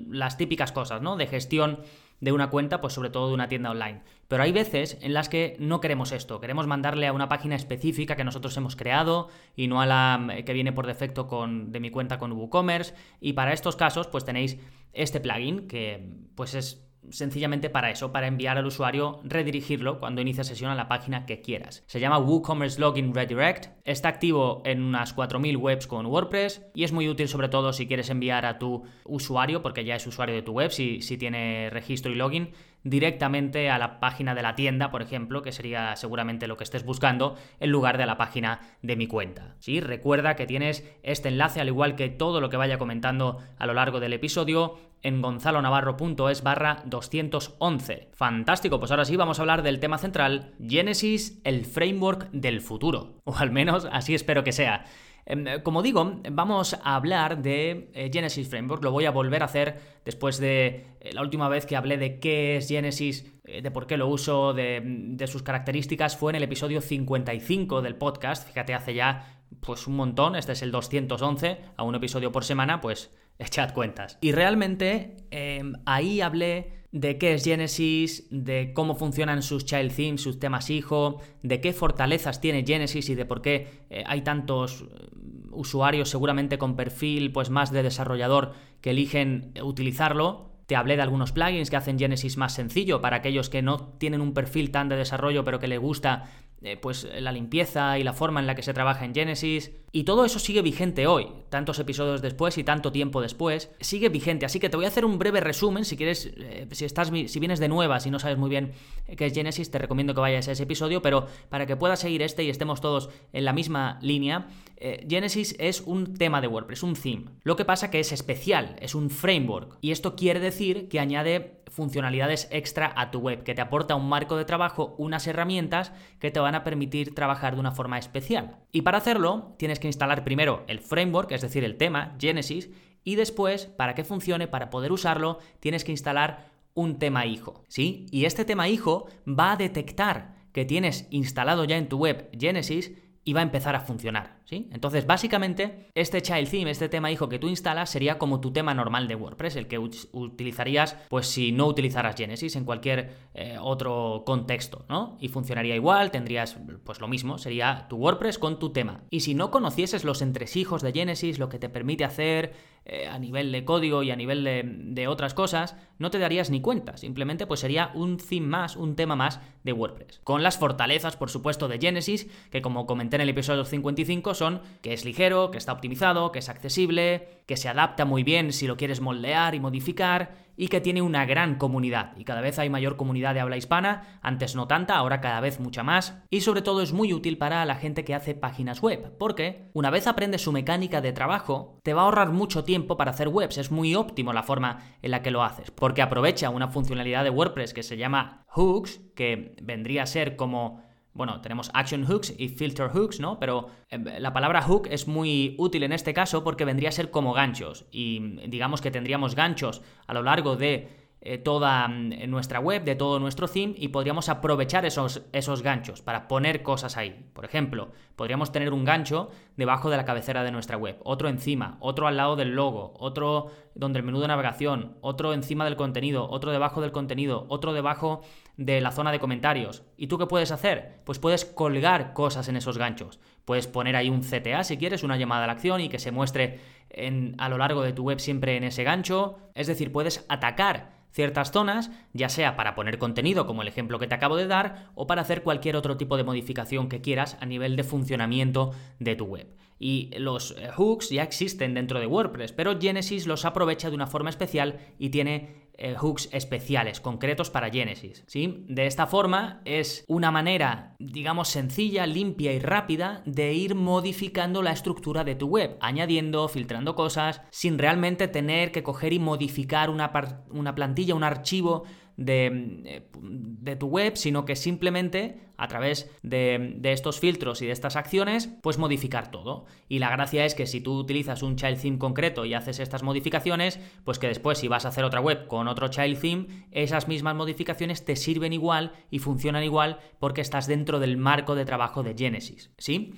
las 0.10 0.38
típicas 0.38 0.72
cosas, 0.72 1.02
¿no? 1.02 1.16
De 1.16 1.28
gestión 1.28 1.80
de 2.20 2.32
una 2.32 2.50
cuenta, 2.50 2.82
pues 2.82 2.94
sobre 2.94 3.10
todo 3.10 3.28
de 3.28 3.36
una 3.36 3.48
tienda 3.48 3.72
online. 3.72 4.02
Pero 4.28 4.44
hay 4.44 4.52
veces 4.52 4.98
en 5.02 5.14
las 5.14 5.30
que 5.30 5.56
no 5.60 5.80
queremos 5.80 6.12
esto, 6.12 6.40
queremos 6.40 6.68
mandarle 6.68 7.08
a 7.08 7.14
una 7.14 7.30
página 7.30 7.56
específica 7.56 8.16
que 8.16 8.24
nosotros 8.24 8.58
hemos 8.58 8.76
creado 8.76 9.30
y 9.56 9.68
no 9.68 9.82
a 9.82 9.86
la 9.86 10.28
eh, 10.34 10.44
que 10.44 10.54
viene 10.54 10.74
por 10.74 10.88
defecto 10.88 11.28
con, 11.28 11.72
de 11.72 11.80
mi 11.80 11.92
cuenta 11.92 12.18
con 12.18 12.32
WooCommerce. 12.32 12.96
Y 13.22 13.34
para 13.34 13.54
estos 13.54 13.76
casos, 13.76 14.08
pues 14.08 14.26
tenéis 14.26 14.58
este 14.94 15.20
plugin 15.20 15.68
que 15.68 16.10
pues 16.36 16.56
es 16.56 16.87
sencillamente 17.12 17.70
para 17.70 17.92
eso, 17.92 18.12
para 18.12 18.28
enviar 18.28 18.58
al 18.58 18.66
usuario, 18.66 19.20
redirigirlo 19.24 20.00
cuando 20.00 20.22
inicia 20.22 20.44
sesión 20.44 20.72
a 20.72 20.76
la 20.76 20.88
página 20.88 21.26
que 21.26 21.42
quieras. 21.42 21.84
Se 21.88 22.00
llama 22.00 22.20
WooCommerce 22.20 22.80
Login 22.80 23.14
Redirect, 23.14 23.68
está 23.86 24.10
activo 24.10 24.62
en 24.66 24.82
unas 24.82 25.16
4.000 25.16 25.58
webs 25.58 25.88
con 25.88 26.06
WordPress 26.06 26.66
y 26.74 26.84
es 26.84 26.92
muy 26.92 27.08
útil 27.08 27.28
sobre 27.28 27.50
todo 27.50 27.74
si 27.74 27.88
quieres 27.88 28.10
enviar 28.10 28.46
a 28.46 28.60
tu 28.60 28.84
usuario, 29.06 29.62
porque 29.62 29.86
ya 29.86 29.96
es 29.96 30.08
usuario 30.08 30.36
de 30.36 30.42
tu 30.42 30.54
web, 30.54 30.72
si, 30.72 31.02
si 31.02 31.18
tiene 31.18 31.70
registro 31.70 32.12
y 32.12 32.16
login, 32.16 32.52
directamente 32.84 33.70
a 33.70 33.78
la 33.78 34.00
página 34.00 34.36
de 34.36 34.42
la 34.42 34.56
tienda, 34.56 34.92
por 34.92 35.02
ejemplo, 35.02 35.42
que 35.42 35.52
sería 35.52 35.96
seguramente 35.96 36.48
lo 36.48 36.58
que 36.58 36.64
estés 36.64 36.86
buscando, 36.86 37.36
en 37.60 37.70
lugar 37.70 37.98
de 37.98 38.04
a 38.04 38.08
la 38.08 38.18
página 38.18 38.62
de 38.82 38.96
mi 38.96 39.08
cuenta. 39.08 39.56
¿Sí? 39.60 39.80
Recuerda 39.80 40.36
que 40.36 40.46
tienes 40.46 40.84
este 41.04 41.30
enlace, 41.30 41.62
al 41.62 41.68
igual 41.68 41.96
que 41.96 42.10
todo 42.10 42.42
lo 42.42 42.50
que 42.50 42.58
vaya 42.58 42.78
comentando 42.78 43.40
a 43.58 43.66
lo 43.66 43.74
largo 43.74 44.00
del 44.00 44.14
episodio, 44.14 44.78
en 45.04 45.22
gonzalonavarro.es 45.22 46.44
barra 46.44 46.84
211. 46.86 48.10
Fantástico, 48.14 48.80
pues 48.80 48.92
ahora 48.92 49.06
sí 49.06 49.16
vamos 49.16 49.40
a 49.40 49.44
hablar 49.44 49.64
del 49.64 49.80
tema 49.80 49.98
central, 49.98 50.56
Genesis, 50.66 51.40
el 51.44 51.66
framework 51.66 52.30
del 52.32 52.62
futuro. 52.62 53.18
O 53.28 53.36
al 53.36 53.52
menos 53.52 53.86
así 53.92 54.16
espero 54.16 54.46
que 54.46 54.54
sea. 54.54 54.86
Em, 55.30 55.62
como 55.62 55.82
digo, 55.82 56.22
vamos 56.32 56.74
a 56.82 56.96
hablar 56.96 57.42
de 57.42 57.92
eh, 57.94 58.10
Genesis 58.12 58.48
Framework, 58.48 58.82
lo 58.82 58.92
voy 58.92 59.04
a 59.04 59.12
volver 59.12 59.42
a 59.42 59.46
hacer 59.46 59.78
después 60.06 60.38
de 60.38 60.86
eh, 61.02 61.12
la 61.12 61.22
última 61.22 61.50
vez 61.50 61.66
que 61.66 61.76
hablé 61.76 61.98
de 61.98 62.20
qué 62.20 62.56
es 62.56 62.70
Genesis, 62.70 63.26
eh, 63.44 63.62
de 63.62 63.70
por 63.70 63.88
qué 63.88 63.98
lo 63.98 64.08
uso, 64.08 64.54
de, 64.54 64.82
de, 64.82 65.28
sus 65.28 65.44
características, 65.44 66.16
fue 66.16 66.32
en 66.32 66.38
el 66.38 66.44
episodio 66.44 66.80
55 66.80 67.82
del 67.82 67.96
podcast, 67.96 68.48
fíjate, 68.48 68.74
hace 68.74 68.94
ya 68.94 69.44
pues 69.60 69.86
un 69.86 69.98
montón, 69.98 70.38
este 70.38 70.54
es 70.54 70.62
el 70.62 70.72
211, 70.72 71.58
a 71.76 71.84
un 71.84 71.96
episodio 71.96 72.32
por 72.32 72.46
semana, 72.46 72.80
pues 72.80 73.12
echad 73.38 73.74
cuentas. 73.74 74.18
Y 74.22 74.32
realmente 74.32 75.18
em, 75.32 75.74
ahí 75.86 76.22
hablé 76.22 76.77
de 76.92 77.18
qué 77.18 77.34
es 77.34 77.44
Genesis, 77.44 78.28
de 78.32 78.72
cómo 78.74 78.96
funcionan 78.96 79.44
sus 79.44 79.66
child 79.66 79.94
themes, 79.94 80.22
sus 80.22 80.40
temas 80.40 80.70
hijo, 80.70 81.20
de 81.44 81.60
qué 81.60 81.74
fortalezas 81.74 82.40
tiene 82.40 82.66
Genesis 82.66 83.10
y 83.10 83.16
de 83.16 83.26
por 83.26 83.42
qué 83.42 83.86
eh, 83.90 84.04
hay 84.08 84.22
tantos 84.22 84.82
eh, 84.82 85.10
usuarios 85.52 86.10
seguramente 86.10 86.58
con 86.58 86.76
perfil 86.76 87.32
pues 87.32 87.50
más 87.50 87.72
de 87.72 87.84
desarrollador 87.84 88.54
que 88.82 88.92
eligen 88.92 89.52
utilizarlo. 89.62 90.52
Te 90.66 90.76
hablé 90.76 90.98
de 90.98 91.02
algunos 91.02 91.32
plugins 91.32 91.70
que 91.70 91.78
hacen 91.78 92.00
Genesis 92.00 92.38
más 92.38 92.54
sencillo 92.54 93.02
para 93.02 93.18
aquellos 93.18 93.50
que 93.50 93.62
no 93.62 93.94
tienen 93.98 94.22
un 94.22 94.34
perfil 94.34 94.72
tan 94.72 94.90
de 94.90 94.98
desarrollo 94.98 95.44
pero 95.44 95.60
que 95.60 95.68
les 95.68 95.80
gusta 95.80 96.30
eh, 96.62 96.76
pues 96.76 97.08
la 97.20 97.32
limpieza 97.32 98.00
y 98.00 98.04
la 98.04 98.14
forma 98.14 98.40
en 98.40 98.48
la 98.48 98.56
que 98.56 98.64
se 98.64 98.74
trabaja 98.74 99.06
en 99.06 99.14
Genesis. 99.14 99.72
Y 99.92 100.04
todo 100.04 100.26
eso 100.26 100.40
sigue 100.40 100.62
vigente 100.62 101.08
hoy, 101.08 101.28
tantos 101.50 101.80
episodios 101.80 102.22
después 102.22 102.58
y 102.58 102.64
tanto 102.64 102.92
tiempo 102.92 103.22
después, 103.22 103.72
sigue 103.80 104.10
vigente. 104.10 104.46
Así 104.46 104.60
que 104.60 104.70
te 104.70 104.76
voy 104.76 104.86
a 104.86 104.90
hacer 104.90 105.06
un 105.06 105.18
breve 105.18 105.40
resumen, 105.40 105.86
si 105.86 105.96
quieres, 105.96 106.32
eh, 106.38 106.68
si 106.72 106.86
estás, 106.86 107.10
si 107.10 107.40
vienes 107.40 107.60
de 107.60 107.68
nuevas 107.68 108.06
y 108.06 108.12
no 108.12 108.20
sabes 108.20 108.38
muy 108.38 108.50
bien 108.50 108.74
qué 109.16 109.28
es 109.28 109.34
Genesis, 109.34 109.72
te 109.72 109.78
recomiendo 109.78 110.14
que 110.14 110.22
vayas 110.22 110.48
a 110.48 110.52
ese 110.52 110.64
episodio, 110.64 111.02
pero 111.02 111.28
para 111.50 111.66
que 111.66 111.78
puedas 111.78 112.00
seguir 112.00 112.22
este 112.22 112.44
y 112.44 112.50
estemos 112.50 112.82
todos 112.82 113.10
en 113.34 113.46
la 113.46 113.54
misma 113.54 113.98
línea, 114.02 114.48
eh, 114.78 115.06
Genesis 115.10 115.56
es 115.60 115.82
un 115.82 116.16
tema 116.16 116.42
de 116.42 116.48
WordPress, 116.48 116.84
un 116.84 116.96
theme. 116.96 117.26
Lo 117.44 117.56
que 117.56 117.66
pasa 117.66 117.90
que 117.90 118.00
es 118.00 118.12
especial, 118.12 118.76
es 118.80 118.94
un 118.94 119.10
framework, 119.10 119.78
y 119.82 119.92
esto 119.92 120.16
quiere 120.16 120.40
decir 120.40 120.90
que 120.90 121.00
añade 121.00 121.57
funcionalidades 121.70 122.48
extra 122.52 122.94
a 122.96 123.12
tu 123.12 123.20
web, 123.20 123.44
que 123.44 123.56
te 123.56 123.62
aporta 123.62 123.96
un 123.96 124.10
marco 124.10 124.38
de 124.38 124.46
trabajo, 124.46 124.96
unas 124.98 125.28
herramientas 125.28 125.92
que 126.20 126.32
te 126.32 126.40
van 126.40 126.56
a 126.56 126.64
permitir 126.64 127.14
trabajar 127.16 127.56
de 127.56 127.60
una 127.60 127.72
forma 127.72 127.98
especial. 127.98 128.58
Y 128.72 128.82
para 128.82 128.98
hacerlo, 128.98 129.56
tienes 129.58 129.80
que 129.80 129.88
instalar 129.88 130.24
primero 130.24 130.64
el 130.68 130.80
framework, 130.80 131.32
es 131.32 131.42
decir, 131.42 131.64
el 131.64 131.78
tema, 131.78 132.16
Genesis, 132.20 132.70
y 133.04 133.16
después, 133.16 133.66
para 133.66 133.96
que 133.96 134.04
funcione, 134.04 134.48
para 134.48 134.70
poder 134.70 134.92
usarlo, 134.92 135.40
tienes 135.60 135.84
que 135.84 135.92
instalar 135.92 136.52
un 136.74 137.00
tema 137.00 137.26
hijo, 137.26 137.64
¿sí? 137.68 138.06
Y 138.12 138.26
este 138.26 138.46
tema 138.46 138.68
hijo 138.70 139.08
va 139.28 139.54
a 139.54 139.58
detectar 139.58 140.36
que 140.52 140.66
tienes 140.66 141.08
instalado 141.10 141.66
ya 141.66 141.78
en 141.78 141.88
tu 141.90 141.98
web 141.98 142.30
Genesis 142.38 142.92
y 143.28 143.34
va 143.34 143.42
a 143.42 143.44
empezar 143.44 143.76
a 143.76 143.82
funcionar, 143.82 144.38
¿sí? 144.46 144.70
Entonces, 144.72 145.06
básicamente, 145.06 145.90
este 145.96 146.22
child 146.22 146.50
theme, 146.50 146.72
este 146.72 146.88
tema 146.88 147.12
hijo 147.12 147.28
que 147.28 147.40
tú 147.40 147.50
instalas, 147.50 147.90
sería 147.90 148.18
como 148.18 148.40
tu 148.40 148.54
tema 148.54 148.74
normal 148.74 149.10
de 149.10 149.16
WordPress, 149.16 149.58
el 149.58 149.68
que 149.68 149.78
utilizarías, 149.78 150.96
pues 151.10 151.28
si 151.28 151.52
no 151.52 151.68
utilizaras 151.68 152.16
Genesis 152.16 152.56
en 152.56 152.64
cualquier 152.64 153.18
eh, 153.34 153.58
otro 153.60 154.24
contexto, 154.26 154.86
¿no? 154.88 155.18
Y 155.20 155.28
funcionaría 155.28 155.76
igual, 155.76 156.10
tendrías, 156.10 156.58
pues 156.86 157.02
lo 157.02 157.10
mismo, 157.10 157.38
sería 157.38 157.88
tu 157.90 157.98
WordPress 157.98 158.40
con 158.40 158.60
tu 158.60 158.70
tema. 158.70 159.04
Y 159.10 159.20
si 159.20 159.36
no 159.36 159.52
conocieses 159.52 160.06
los 160.06 160.22
entresijos 160.22 160.82
de 160.82 160.94
Genesis, 160.94 161.38
lo 161.38 161.50
que 161.50 161.60
te 161.60 161.68
permite 161.68 162.06
hacer 162.06 162.54
eh, 162.90 163.06
a 163.06 163.20
nivel 163.20 163.52
de 163.52 163.66
código 163.66 164.02
y 164.02 164.12
a 164.12 164.16
nivel 164.16 164.46
de, 164.46 164.64
de, 164.66 165.10
otras 165.10 165.34
cosas, 165.34 165.76
no 166.00 166.10
te 166.10 166.20
darías 166.20 166.50
ni 166.50 166.62
cuenta. 166.62 166.96
Simplemente 166.96 167.46
pues 167.46 167.60
sería 167.60 167.92
un 167.94 168.16
theme 168.16 168.48
más, 168.48 168.78
un 168.78 168.96
tema 168.96 169.18
más 169.18 169.42
de 169.66 169.74
WordPress. 169.74 170.22
Con 170.24 170.42
las 170.42 170.58
fortalezas, 170.58 171.18
por 171.18 171.30
supuesto, 171.30 171.68
de 171.68 171.80
Genesis, 171.80 172.28
que 172.50 172.62
como 172.62 172.86
comenté 172.86 173.18
en 173.18 173.24
el 173.24 173.30
episodio 173.30 173.66
55 173.66 174.34
son 174.34 174.62
que 174.82 174.94
es 174.94 175.04
ligero, 175.04 175.52
que 175.52 175.58
está 175.58 175.74
optimizado, 175.74 176.32
que 176.32 176.40
es 176.40 176.48
accesible, 176.48 177.42
que 177.46 177.58
se 177.58 177.68
adapta 177.68 178.06
muy 178.06 178.24
bien 178.24 178.54
si 178.54 178.68
lo 178.68 178.78
quieres 178.78 179.02
moldear 179.02 179.54
y 179.54 179.60
modificar 179.60 180.47
y 180.58 180.68
que 180.68 180.82
tiene 180.82 181.02
una 181.02 181.26
gran 181.26 181.56
comunidad. 181.56 182.14
Y 182.18 182.26
cada 182.26 182.42
vez 182.42 182.60
hay 182.60 182.70
mayor 182.70 182.98
comunidad 182.98 183.36
de 183.36 183.40
habla 183.40 183.56
hispana, 183.56 184.20
antes 184.22 184.56
no 184.56 184.68
tanta, 184.68 184.98
ahora 184.98 185.22
cada 185.22 185.40
vez 185.40 185.60
mucha 185.60 185.84
más. 185.84 186.18
Y 186.30 186.42
sobre 186.42 186.62
todo 186.64 186.82
es 186.82 186.92
muy 186.92 187.14
útil 187.14 187.38
para 187.38 187.64
la 187.66 187.76
gente 187.76 188.04
que 188.04 188.16
hace 188.16 188.34
páginas 188.34 188.82
web, 188.82 189.16
porque 189.18 189.70
una 189.74 189.92
vez 189.92 190.08
aprendes 190.08 190.42
su 190.42 190.52
mecánica 190.52 191.00
de 191.00 191.14
trabajo, 191.14 191.80
te 191.84 191.94
va 191.94 192.02
a 192.02 192.06
ahorrar 192.06 192.32
mucho 192.32 192.64
tiempo 192.64 192.98
para 192.98 193.12
hacer 193.12 193.30
webs. 193.30 193.58
Es 193.58 193.72
muy 193.72 193.96
óptimo 193.96 194.34
la 194.34 194.44
forma 194.44 194.80
en 195.02 195.12
la 195.12 195.22
que 195.22 195.32
lo 195.32 195.44
haces, 195.44 195.72
porque 195.72 196.02
aprovecha 196.02 196.50
una 196.50 196.70
funcionalidad 196.70 197.24
de 197.24 197.30
WordPress 197.30 197.74
que 197.74 197.84
se 197.84 197.98
llama 197.98 198.44
hooks, 198.48 199.00
que 199.16 199.56
vendría 199.62 200.04
a 200.04 200.08
ser 200.08 200.36
como 200.36 200.87
bueno, 201.18 201.42
tenemos 201.42 201.72
action 201.74 202.06
hooks 202.06 202.34
y 202.38 202.50
filter 202.50 202.90
hooks, 202.90 203.20
¿no? 203.20 203.40
Pero 203.40 203.68
eh, 203.90 203.98
la 204.20 204.32
palabra 204.32 204.62
hook 204.62 204.88
es 204.90 205.08
muy 205.08 205.56
útil 205.58 205.84
en 205.84 205.92
este 205.92 206.14
caso 206.14 206.44
porque 206.44 206.64
vendría 206.64 206.90
a 206.90 206.94
ser 206.94 207.12
como 207.12 207.34
ganchos. 207.34 207.86
Y 207.92 208.20
digamos 208.48 208.82
que 208.82 208.92
tendríamos 208.92 209.36
ganchos 209.36 209.82
a 210.06 210.14
lo 210.14 210.22
largo 210.22 210.56
de 210.56 211.08
eh, 211.20 211.40
toda 211.40 211.88
mm, 211.88 212.30
nuestra 212.30 212.60
web, 212.60 212.84
de 212.84 212.96
todo 212.96 213.20
nuestro 213.20 213.48
theme 213.48 213.74
y 213.76 213.88
podríamos 213.88 214.30
aprovechar 214.30 214.86
esos, 214.86 215.24
esos 215.34 215.64
ganchos 215.64 216.04
para 216.04 216.28
poner 216.28 216.62
cosas 216.62 216.96
ahí. 216.96 217.30
Por 217.34 217.44
ejemplo, 217.44 217.90
podríamos 218.16 218.52
tener 218.52 218.72
un 218.72 218.86
gancho 218.86 219.32
debajo 219.56 219.90
de 219.90 219.98
la 219.98 220.06
cabecera 220.06 220.44
de 220.44 220.52
nuestra 220.52 220.78
web, 220.78 220.98
otro 221.04 221.28
encima, 221.28 221.78
otro 221.80 222.08
al 222.08 222.18
lado 222.18 222.36
del 222.36 222.56
logo, 222.56 222.94
otro 223.00 223.52
donde 223.74 224.00
el 224.00 224.06
menú 224.06 224.20
de 224.20 224.28
navegación, 224.28 224.98
otro 225.02 225.34
encima 225.34 225.66
del 225.66 225.76
contenido, 225.76 226.30
otro 226.30 226.52
debajo 226.52 226.82
del 226.82 226.92
contenido, 226.92 227.46
otro 227.50 227.74
debajo 227.74 228.22
de 228.58 228.82
la 228.82 228.92
zona 228.92 229.12
de 229.12 229.20
comentarios. 229.20 229.84
¿Y 229.96 230.08
tú 230.08 230.18
qué 230.18 230.26
puedes 230.26 230.52
hacer? 230.52 231.00
Pues 231.06 231.20
puedes 231.20 231.46
colgar 231.46 232.14
cosas 232.14 232.50
en 232.50 232.58
esos 232.58 232.78
ganchos. 232.78 233.20
Puedes 233.46 233.68
poner 233.68 233.96
ahí 233.96 234.10
un 234.10 234.22
CTA 234.22 234.64
si 234.64 234.78
quieres, 234.78 235.04
una 235.04 235.18
llamada 235.18 235.44
a 235.44 235.48
la 235.48 235.54
acción 235.54 235.80
y 235.80 235.90
que 235.90 236.00
se 236.00 236.12
muestre 236.12 236.60
en, 236.90 237.36
a 237.38 237.50
lo 237.50 237.58
largo 237.58 237.84
de 237.84 237.94
tu 237.94 238.04
web 238.04 238.20
siempre 238.20 238.58
en 238.58 238.64
ese 238.64 238.84
gancho. 238.84 239.38
Es 239.54 239.68
decir, 239.68 239.92
puedes 239.92 240.26
atacar 240.28 240.98
ciertas 241.12 241.52
zonas, 241.52 241.92
ya 242.14 242.30
sea 242.30 242.56
para 242.56 242.76
poner 242.76 242.98
contenido, 242.98 243.48
como 243.48 243.62
el 243.62 243.68
ejemplo 243.68 244.00
que 244.00 244.08
te 244.08 244.16
acabo 244.16 244.36
de 244.36 244.48
dar, 244.48 244.92
o 244.96 245.08
para 245.08 245.22
hacer 245.22 245.42
cualquier 245.44 245.76
otro 245.76 245.98
tipo 245.98 246.18
de 246.18 246.24
modificación 246.24 246.90
que 246.90 247.02
quieras 247.02 247.38
a 247.40 247.46
nivel 247.46 247.76
de 247.76 247.84
funcionamiento 247.84 248.74
de 249.00 249.16
tu 249.16 249.26
web. 249.26 249.48
Y 249.80 250.12
los 250.18 250.56
eh, 250.58 250.70
hooks 250.76 251.10
ya 251.10 251.24
existen 251.24 251.74
dentro 251.74 252.00
de 252.00 252.08
WordPress, 252.08 252.52
pero 252.52 252.80
Genesis 252.80 253.28
los 253.28 253.46
aprovecha 253.46 253.90
de 253.90 253.96
una 253.96 254.08
forma 254.08 254.30
especial 254.30 254.80
y 254.98 255.10
tiene 255.10 255.67
eh, 255.78 255.96
hooks 255.96 256.30
especiales, 256.32 257.00
concretos 257.00 257.50
para 257.50 257.70
Genesis. 257.70 258.24
¿sí? 258.28 258.66
De 258.68 258.88
esta 258.88 259.08
forma 259.08 259.62
es 259.66 260.04
una 260.08 260.32
manera, 260.32 260.96
digamos, 261.00 261.50
sencilla, 261.50 262.06
limpia 262.06 262.54
y 262.54 262.60
rápida 262.60 263.22
de 263.26 263.54
ir 263.54 263.76
modificando 263.76 264.62
la 264.62 264.72
estructura 264.72 265.24
de 265.24 265.36
tu 265.36 265.48
web, 265.48 265.78
añadiendo, 265.80 266.48
filtrando 266.48 266.96
cosas, 266.96 267.42
sin 267.52 267.78
realmente 267.78 268.28
tener 268.28 268.72
que 268.72 268.84
coger 268.84 269.14
y 269.14 269.20
modificar 269.20 269.90
una, 269.90 270.12
una 270.50 270.76
plantilla, 270.76 271.16
un 271.16 271.24
archivo 271.24 271.84
de, 272.18 273.78
tu 273.80 273.88
web, 273.88 274.16
sino 274.18 274.44
que 274.44 274.56
simplemente 274.56 275.40
a 275.56 275.68
través 275.68 276.12
de, 276.24 276.74
de, 276.78 276.92
estos 276.92 277.20
filtros 277.20 277.62
y 277.62 277.68
de 277.68 277.72
estas 277.72 277.96
acciones, 277.96 278.50
pues 278.62 278.78
modificar 278.78 279.32
todo. 279.32 279.66
Y 279.88 280.00
la 280.00 280.10
gracia 280.10 280.46
es 280.46 280.54
que 280.54 280.68
si 280.68 280.82
tú 280.82 280.98
utilizas 280.98 281.42
un 281.42 281.56
child 281.56 281.82
theme 281.82 281.98
concreto 281.98 282.46
y 282.46 282.54
haces 282.54 282.80
estas 282.80 283.04
modificaciones, 283.04 283.80
pues 284.04 284.20
que 284.20 284.28
después 284.28 284.58
si 284.58 284.68
vas 284.68 284.86
a 284.86 284.90
hacer 284.90 285.04
otra 285.04 285.22
web 285.22 285.48
con 285.48 285.68
otro 285.68 285.88
child 285.88 286.20
theme, 286.20 286.48
esas 286.72 287.08
mismas 287.08 287.36
modificaciones 287.36 288.06
te 288.06 288.16
sirven 288.16 288.54
igual 288.54 288.92
y 289.10 289.20
funcionan 289.20 289.64
igual 289.64 290.00
porque 290.20 290.42
estás 290.42 290.68
dentro 290.68 291.00
del 291.00 291.18
marco 291.18 291.56
de 291.56 291.66
trabajo 291.66 292.04
de 292.04 292.16
Genesis, 292.16 292.72
¿sí? 292.78 293.14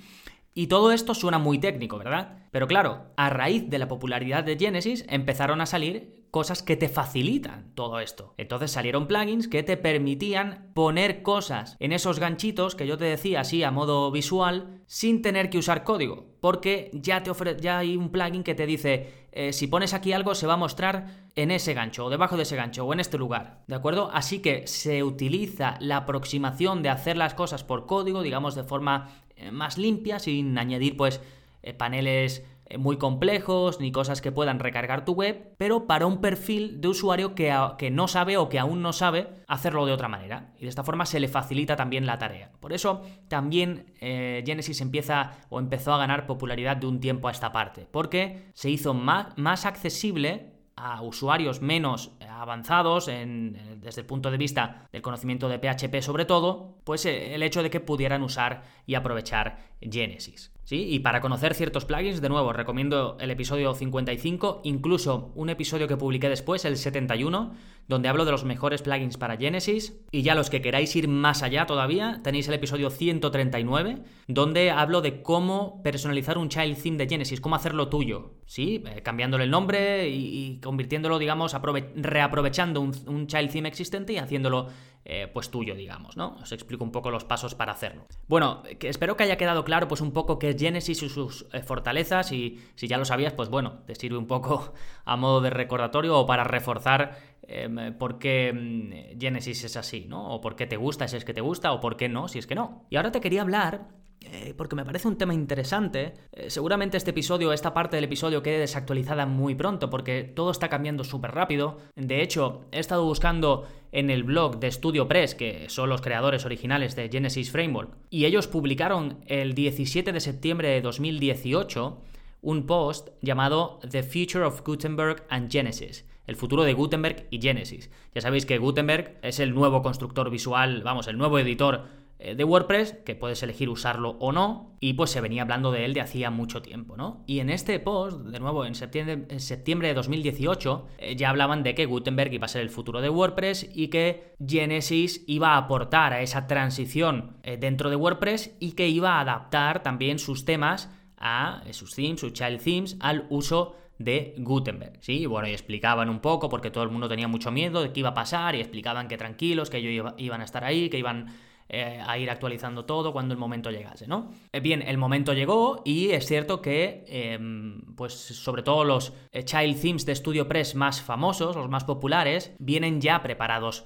Y 0.54 0.66
todo 0.66 0.92
esto 0.92 1.14
suena 1.14 1.38
muy 1.38 1.58
técnico, 1.58 1.98
¿verdad? 1.98 2.38
Pero 2.50 2.66
claro, 2.66 3.06
a 3.16 3.30
raíz 3.30 3.70
de 3.70 3.78
la 3.78 3.88
popularidad 3.88 4.42
de 4.44 4.58
Genesis 4.58 5.04
empezaron 5.08 5.60
a 5.60 5.66
salir 5.66 6.20
cosas 6.30 6.62
que 6.62 6.76
te 6.76 6.88
facilitan 6.88 7.72
todo 7.74 8.00
esto. 8.00 8.34
Entonces 8.36 8.70
salieron 8.70 9.06
plugins 9.06 9.48
que 9.48 9.62
te 9.62 9.76
permitían 9.76 10.70
poner 10.74 11.22
cosas 11.22 11.76
en 11.80 11.92
esos 11.92 12.18
ganchitos 12.18 12.74
que 12.74 12.86
yo 12.86 12.96
te 12.96 13.04
decía 13.04 13.40
así 13.40 13.62
a 13.62 13.70
modo 13.70 14.10
visual 14.10 14.82
sin 14.86 15.22
tener 15.22 15.50
que 15.50 15.58
usar 15.58 15.84
código. 15.84 16.26
Porque 16.40 16.90
ya, 16.92 17.22
te 17.22 17.32
ya 17.60 17.78
hay 17.78 17.96
un 17.96 18.10
plugin 18.10 18.42
que 18.42 18.54
te 18.54 18.66
dice, 18.66 19.28
eh, 19.32 19.52
si 19.52 19.66
pones 19.66 19.92
aquí 19.92 20.12
algo 20.12 20.34
se 20.34 20.46
va 20.46 20.54
a 20.54 20.56
mostrar 20.56 21.30
en 21.36 21.50
ese 21.50 21.74
gancho 21.74 22.06
o 22.06 22.10
debajo 22.10 22.36
de 22.36 22.44
ese 22.44 22.56
gancho 22.56 22.84
o 22.84 22.92
en 22.92 23.00
este 23.00 23.18
lugar. 23.18 23.62
¿De 23.66 23.74
acuerdo? 23.74 24.10
Así 24.12 24.40
que 24.40 24.66
se 24.66 25.02
utiliza 25.02 25.76
la 25.80 25.98
aproximación 25.98 26.82
de 26.82 26.88
hacer 26.88 27.16
las 27.16 27.34
cosas 27.34 27.64
por 27.64 27.86
código, 27.86 28.22
digamos 28.22 28.54
de 28.54 28.64
forma 28.64 29.10
más 29.50 29.78
limpia, 29.78 30.18
sin 30.18 30.56
añadir 30.58 30.96
pues 30.96 31.20
eh, 31.62 31.74
paneles 31.74 32.44
eh, 32.66 32.78
muy 32.78 32.96
complejos 32.96 33.80
ni 33.80 33.92
cosas 33.92 34.20
que 34.20 34.32
puedan 34.32 34.58
recargar 34.58 35.04
tu 35.04 35.12
web, 35.12 35.54
pero 35.58 35.86
para 35.86 36.06
un 36.06 36.20
perfil 36.20 36.80
de 36.80 36.88
usuario 36.88 37.34
que, 37.34 37.54
que, 37.78 37.90
no 37.90 38.08
sabe 38.08 38.36
o 38.36 38.48
que 38.48 38.58
aún 38.58 38.82
no 38.82 38.92
sabe 38.92 39.28
hacerlo 39.46 39.86
de 39.86 39.92
otra 39.92 40.08
manera. 40.08 40.52
Y 40.58 40.62
de 40.62 40.68
esta 40.68 40.84
forma 40.84 41.06
se 41.06 41.20
le 41.20 41.28
facilita 41.28 41.76
también 41.76 42.06
la 42.06 42.18
tarea. 42.18 42.50
Por 42.60 42.72
eso 42.72 43.02
también 43.28 43.92
Genesis 44.00 44.80
empieza 44.80 45.32
o 45.48 45.58
empezó 45.58 45.92
a 45.92 45.98
ganar 45.98 46.26
popularidad 46.26 46.76
de 46.76 46.86
un 46.86 47.00
tiempo 47.00 47.28
a 47.28 47.32
esta 47.32 47.52
parte, 47.52 47.86
porque 47.90 48.50
se 48.54 48.70
hizo 48.70 48.94
más, 48.94 49.36
más 49.36 49.66
accesible 49.66 50.49
a 50.82 51.02
usuarios 51.02 51.60
menos 51.60 52.12
avanzados 52.28 53.06
desde 53.06 54.00
el 54.00 54.06
punto 54.06 54.30
de 54.30 54.38
vista 54.38 54.88
del 54.92 55.02
conocimiento 55.02 55.48
de 55.48 55.58
PHP 55.58 56.00
sobre 56.02 56.24
todo, 56.24 56.78
pues 56.84 57.04
eh, 57.06 57.34
el 57.34 57.42
hecho 57.42 57.62
de 57.62 57.70
que 57.70 57.80
pudieran 57.80 58.22
usar 58.22 58.62
y 58.86 58.94
aprovechar 58.94 59.58
Genesis. 59.80 60.52
¿Sí? 60.70 60.86
Y 60.88 61.00
para 61.00 61.20
conocer 61.20 61.54
ciertos 61.54 61.84
plugins, 61.84 62.20
de 62.20 62.28
nuevo, 62.28 62.52
recomiendo 62.52 63.16
el 63.18 63.32
episodio 63.32 63.74
55, 63.74 64.60
incluso 64.62 65.32
un 65.34 65.50
episodio 65.50 65.88
que 65.88 65.96
publiqué 65.96 66.28
después, 66.28 66.64
el 66.64 66.76
71, 66.76 67.54
donde 67.88 68.08
hablo 68.08 68.24
de 68.24 68.30
los 68.30 68.44
mejores 68.44 68.80
plugins 68.80 69.16
para 69.16 69.36
Genesis. 69.36 69.98
Y 70.12 70.22
ya 70.22 70.36
los 70.36 70.48
que 70.48 70.62
queráis 70.62 70.94
ir 70.94 71.08
más 71.08 71.42
allá 71.42 71.66
todavía, 71.66 72.20
tenéis 72.22 72.46
el 72.46 72.54
episodio 72.54 72.88
139, 72.88 73.98
donde 74.28 74.70
hablo 74.70 75.00
de 75.00 75.22
cómo 75.22 75.82
personalizar 75.82 76.38
un 76.38 76.48
child 76.48 76.80
theme 76.80 76.98
de 76.98 77.08
Genesis, 77.08 77.40
cómo 77.40 77.56
hacerlo 77.56 77.88
tuyo, 77.88 78.34
¿sí? 78.46 78.84
Eh, 78.86 79.02
cambiándole 79.02 79.42
el 79.42 79.50
nombre 79.50 80.08
y, 80.08 80.60
convirtiéndolo, 80.62 81.18
digamos, 81.18 81.52
reaprovechando 81.96 82.80
un, 82.80 83.26
child 83.26 83.50
theme 83.50 83.68
existente 83.68 84.12
y 84.12 84.18
haciéndolo 84.18 84.68
eh, 85.04 85.28
pues 85.32 85.50
tuyo, 85.50 85.74
digamos, 85.74 86.16
¿no? 86.16 86.36
Os 86.42 86.52
explico 86.52 86.84
un 86.84 86.92
poco 86.92 87.10
los 87.10 87.24
pasos 87.24 87.54
para 87.54 87.72
hacerlo. 87.72 88.06
Bueno, 88.28 88.62
que 88.78 88.88
espero 88.88 89.16
que 89.16 89.24
haya 89.24 89.36
quedado 89.36 89.64
claro 89.64 89.88
pues 89.88 90.00
un 90.00 90.12
poco 90.12 90.38
qué 90.38 90.50
es 90.50 90.56
Genesis 90.56 91.02
y 91.02 91.08
sus 91.08 91.46
eh, 91.52 91.62
fortalezas 91.62 92.32
y 92.32 92.60
si 92.74 92.88
ya 92.88 92.98
lo 92.98 93.04
sabías, 93.04 93.32
pues 93.32 93.48
bueno, 93.48 93.80
te 93.86 93.94
sirve 93.94 94.18
un 94.18 94.26
poco 94.26 94.74
a 95.04 95.16
modo 95.16 95.40
de 95.40 95.50
recordatorio 95.50 96.18
o 96.18 96.26
para 96.26 96.44
reforzar 96.44 97.30
Em, 97.52 97.98
por 97.98 98.20
qué 98.20 98.52
mm, 98.52 99.18
Genesis 99.20 99.64
es 99.64 99.76
así, 99.76 100.06
¿no? 100.08 100.34
O 100.34 100.40
por 100.40 100.54
qué 100.54 100.68
te 100.68 100.76
gusta 100.76 101.08
si 101.08 101.16
es 101.16 101.24
que 101.24 101.34
te 101.34 101.40
gusta, 101.40 101.72
o 101.72 101.80
por 101.80 101.96
qué 101.96 102.08
no 102.08 102.28
si 102.28 102.38
es 102.38 102.46
que 102.46 102.54
no. 102.54 102.86
Y 102.90 102.96
ahora 102.96 103.10
te 103.10 103.20
quería 103.20 103.42
hablar 103.42 103.88
eh, 104.22 104.54
porque 104.56 104.76
me 104.76 104.84
parece 104.84 105.08
un 105.08 105.16
tema 105.16 105.34
interesante. 105.34 106.14
Eh, 106.32 106.50
seguramente 106.50 106.96
este 106.96 107.10
episodio, 107.10 107.52
esta 107.52 107.72
parte 107.72 107.96
del 107.96 108.04
episodio 108.04 108.42
quede 108.42 108.58
desactualizada 108.58 109.26
muy 109.26 109.54
pronto 109.54 109.88
porque 109.88 110.24
todo 110.24 110.50
está 110.50 110.68
cambiando 110.68 111.04
súper 111.04 111.32
rápido. 111.32 111.78
De 111.96 112.22
hecho, 112.22 112.66
he 112.70 112.80
estado 112.80 113.04
buscando 113.04 113.66
en 113.92 114.10
el 114.10 114.22
blog 114.22 114.60
de 114.60 114.70
Studio 114.70 115.08
Press, 115.08 115.34
que 115.34 115.68
son 115.68 115.88
los 115.88 116.00
creadores 116.00 116.44
originales 116.44 116.94
de 116.96 117.08
Genesis 117.08 117.50
Framework, 117.50 117.96
y 118.10 118.24
ellos 118.24 118.46
publicaron 118.46 119.18
el 119.26 119.54
17 119.54 120.12
de 120.12 120.20
septiembre 120.20 120.68
de 120.68 120.80
2018 120.80 122.00
un 122.42 122.66
post 122.66 123.08
llamado 123.20 123.80
The 123.90 124.02
Future 124.02 124.44
of 124.44 124.62
Gutenberg 124.62 125.24
and 125.28 125.50
Genesis 125.50 126.04
el 126.30 126.36
futuro 126.36 126.62
de 126.62 126.74
Gutenberg 126.74 127.26
y 127.30 127.40
Genesis. 127.40 127.90
Ya 128.14 128.20
sabéis 128.20 128.46
que 128.46 128.58
Gutenberg 128.58 129.18
es 129.20 129.40
el 129.40 129.52
nuevo 129.52 129.82
constructor 129.82 130.30
visual, 130.30 130.80
vamos, 130.84 131.08
el 131.08 131.18
nuevo 131.18 131.40
editor 131.40 131.88
de 132.20 132.44
WordPress, 132.44 132.92
que 133.04 133.14
puedes 133.14 133.42
elegir 133.42 133.68
usarlo 133.68 134.16
o 134.20 134.32
no, 134.32 134.76
y 134.80 134.94
pues 134.94 135.10
se 135.10 135.20
venía 135.20 135.42
hablando 135.42 135.72
de 135.72 135.84
él 135.84 135.94
de 135.94 136.00
hacía 136.00 136.30
mucho 136.30 136.62
tiempo, 136.62 136.96
¿no? 136.96 137.22
Y 137.26 137.40
en 137.40 137.50
este 137.50 137.78
post, 137.80 138.20
de 138.20 138.40
nuevo, 138.40 138.64
en 138.64 138.74
septiembre, 138.74 139.26
en 139.28 139.40
septiembre 139.40 139.88
de 139.88 139.94
2018, 139.94 140.86
eh, 140.98 141.16
ya 141.16 141.30
hablaban 141.30 141.62
de 141.62 141.74
que 141.74 141.86
Gutenberg 141.86 142.32
iba 142.32 142.46
a 142.46 142.48
ser 142.48 142.62
el 142.62 142.70
futuro 142.70 143.00
de 143.00 143.10
WordPress 143.10 143.70
y 143.74 143.88
que 143.88 144.34
Genesis 144.44 145.24
iba 145.26 145.54
a 145.54 145.56
aportar 145.58 146.12
a 146.12 146.22
esa 146.22 146.46
transición 146.46 147.36
eh, 147.42 147.56
dentro 147.56 147.90
de 147.90 147.96
WordPress 147.96 148.56
y 148.60 148.72
que 148.72 148.88
iba 148.88 149.14
a 149.14 149.20
adaptar 149.20 149.82
también 149.82 150.18
sus 150.18 150.44
temas 150.44 150.90
a 151.16 151.62
sus 151.72 151.94
themes, 151.94 152.20
sus 152.20 152.32
child 152.32 152.62
themes, 152.62 152.96
al 153.00 153.26
uso 153.28 153.76
de 153.98 154.34
Gutenberg, 154.38 154.94
¿sí? 155.00 155.20
Y 155.20 155.26
bueno, 155.26 155.46
y 155.46 155.52
explicaban 155.52 156.08
un 156.08 156.20
poco 156.20 156.48
porque 156.48 156.70
todo 156.70 156.82
el 156.84 156.90
mundo 156.90 157.06
tenía 157.06 157.28
mucho 157.28 157.50
miedo 157.50 157.82
de 157.82 157.92
qué 157.92 158.00
iba 158.00 158.08
a 158.08 158.14
pasar 158.14 158.54
y 158.54 158.60
explicaban 158.60 159.06
que 159.06 159.18
tranquilos, 159.18 159.68
que 159.68 159.76
ellos 159.76 160.14
iban 160.16 160.40
a 160.40 160.44
estar 160.44 160.64
ahí, 160.64 160.88
que 160.88 160.98
iban 160.98 161.26
eh, 161.72 162.02
a 162.04 162.18
ir 162.18 162.28
actualizando 162.28 162.84
todo 162.84 163.12
cuando 163.12 163.32
el 163.32 163.38
momento 163.38 163.70
llegase, 163.70 164.08
¿no? 164.08 164.32
Eh, 164.52 164.58
bien, 164.58 164.82
el 164.82 164.98
momento 164.98 165.34
llegó 165.34 165.82
y 165.84 166.10
es 166.10 166.26
cierto 166.26 166.60
que, 166.60 167.04
em, 167.06 167.94
pues 167.94 168.12
sobre 168.12 168.64
todo 168.64 168.84
los 168.84 169.12
eh, 169.30 169.44
child 169.44 169.80
themes 169.80 170.04
de 170.04 170.16
StudioPress 170.16 170.74
más 170.74 171.00
famosos, 171.00 171.54
los 171.54 171.68
más 171.68 171.84
populares, 171.84 172.56
vienen 172.58 173.00
ya 173.00 173.22
preparados 173.22 173.84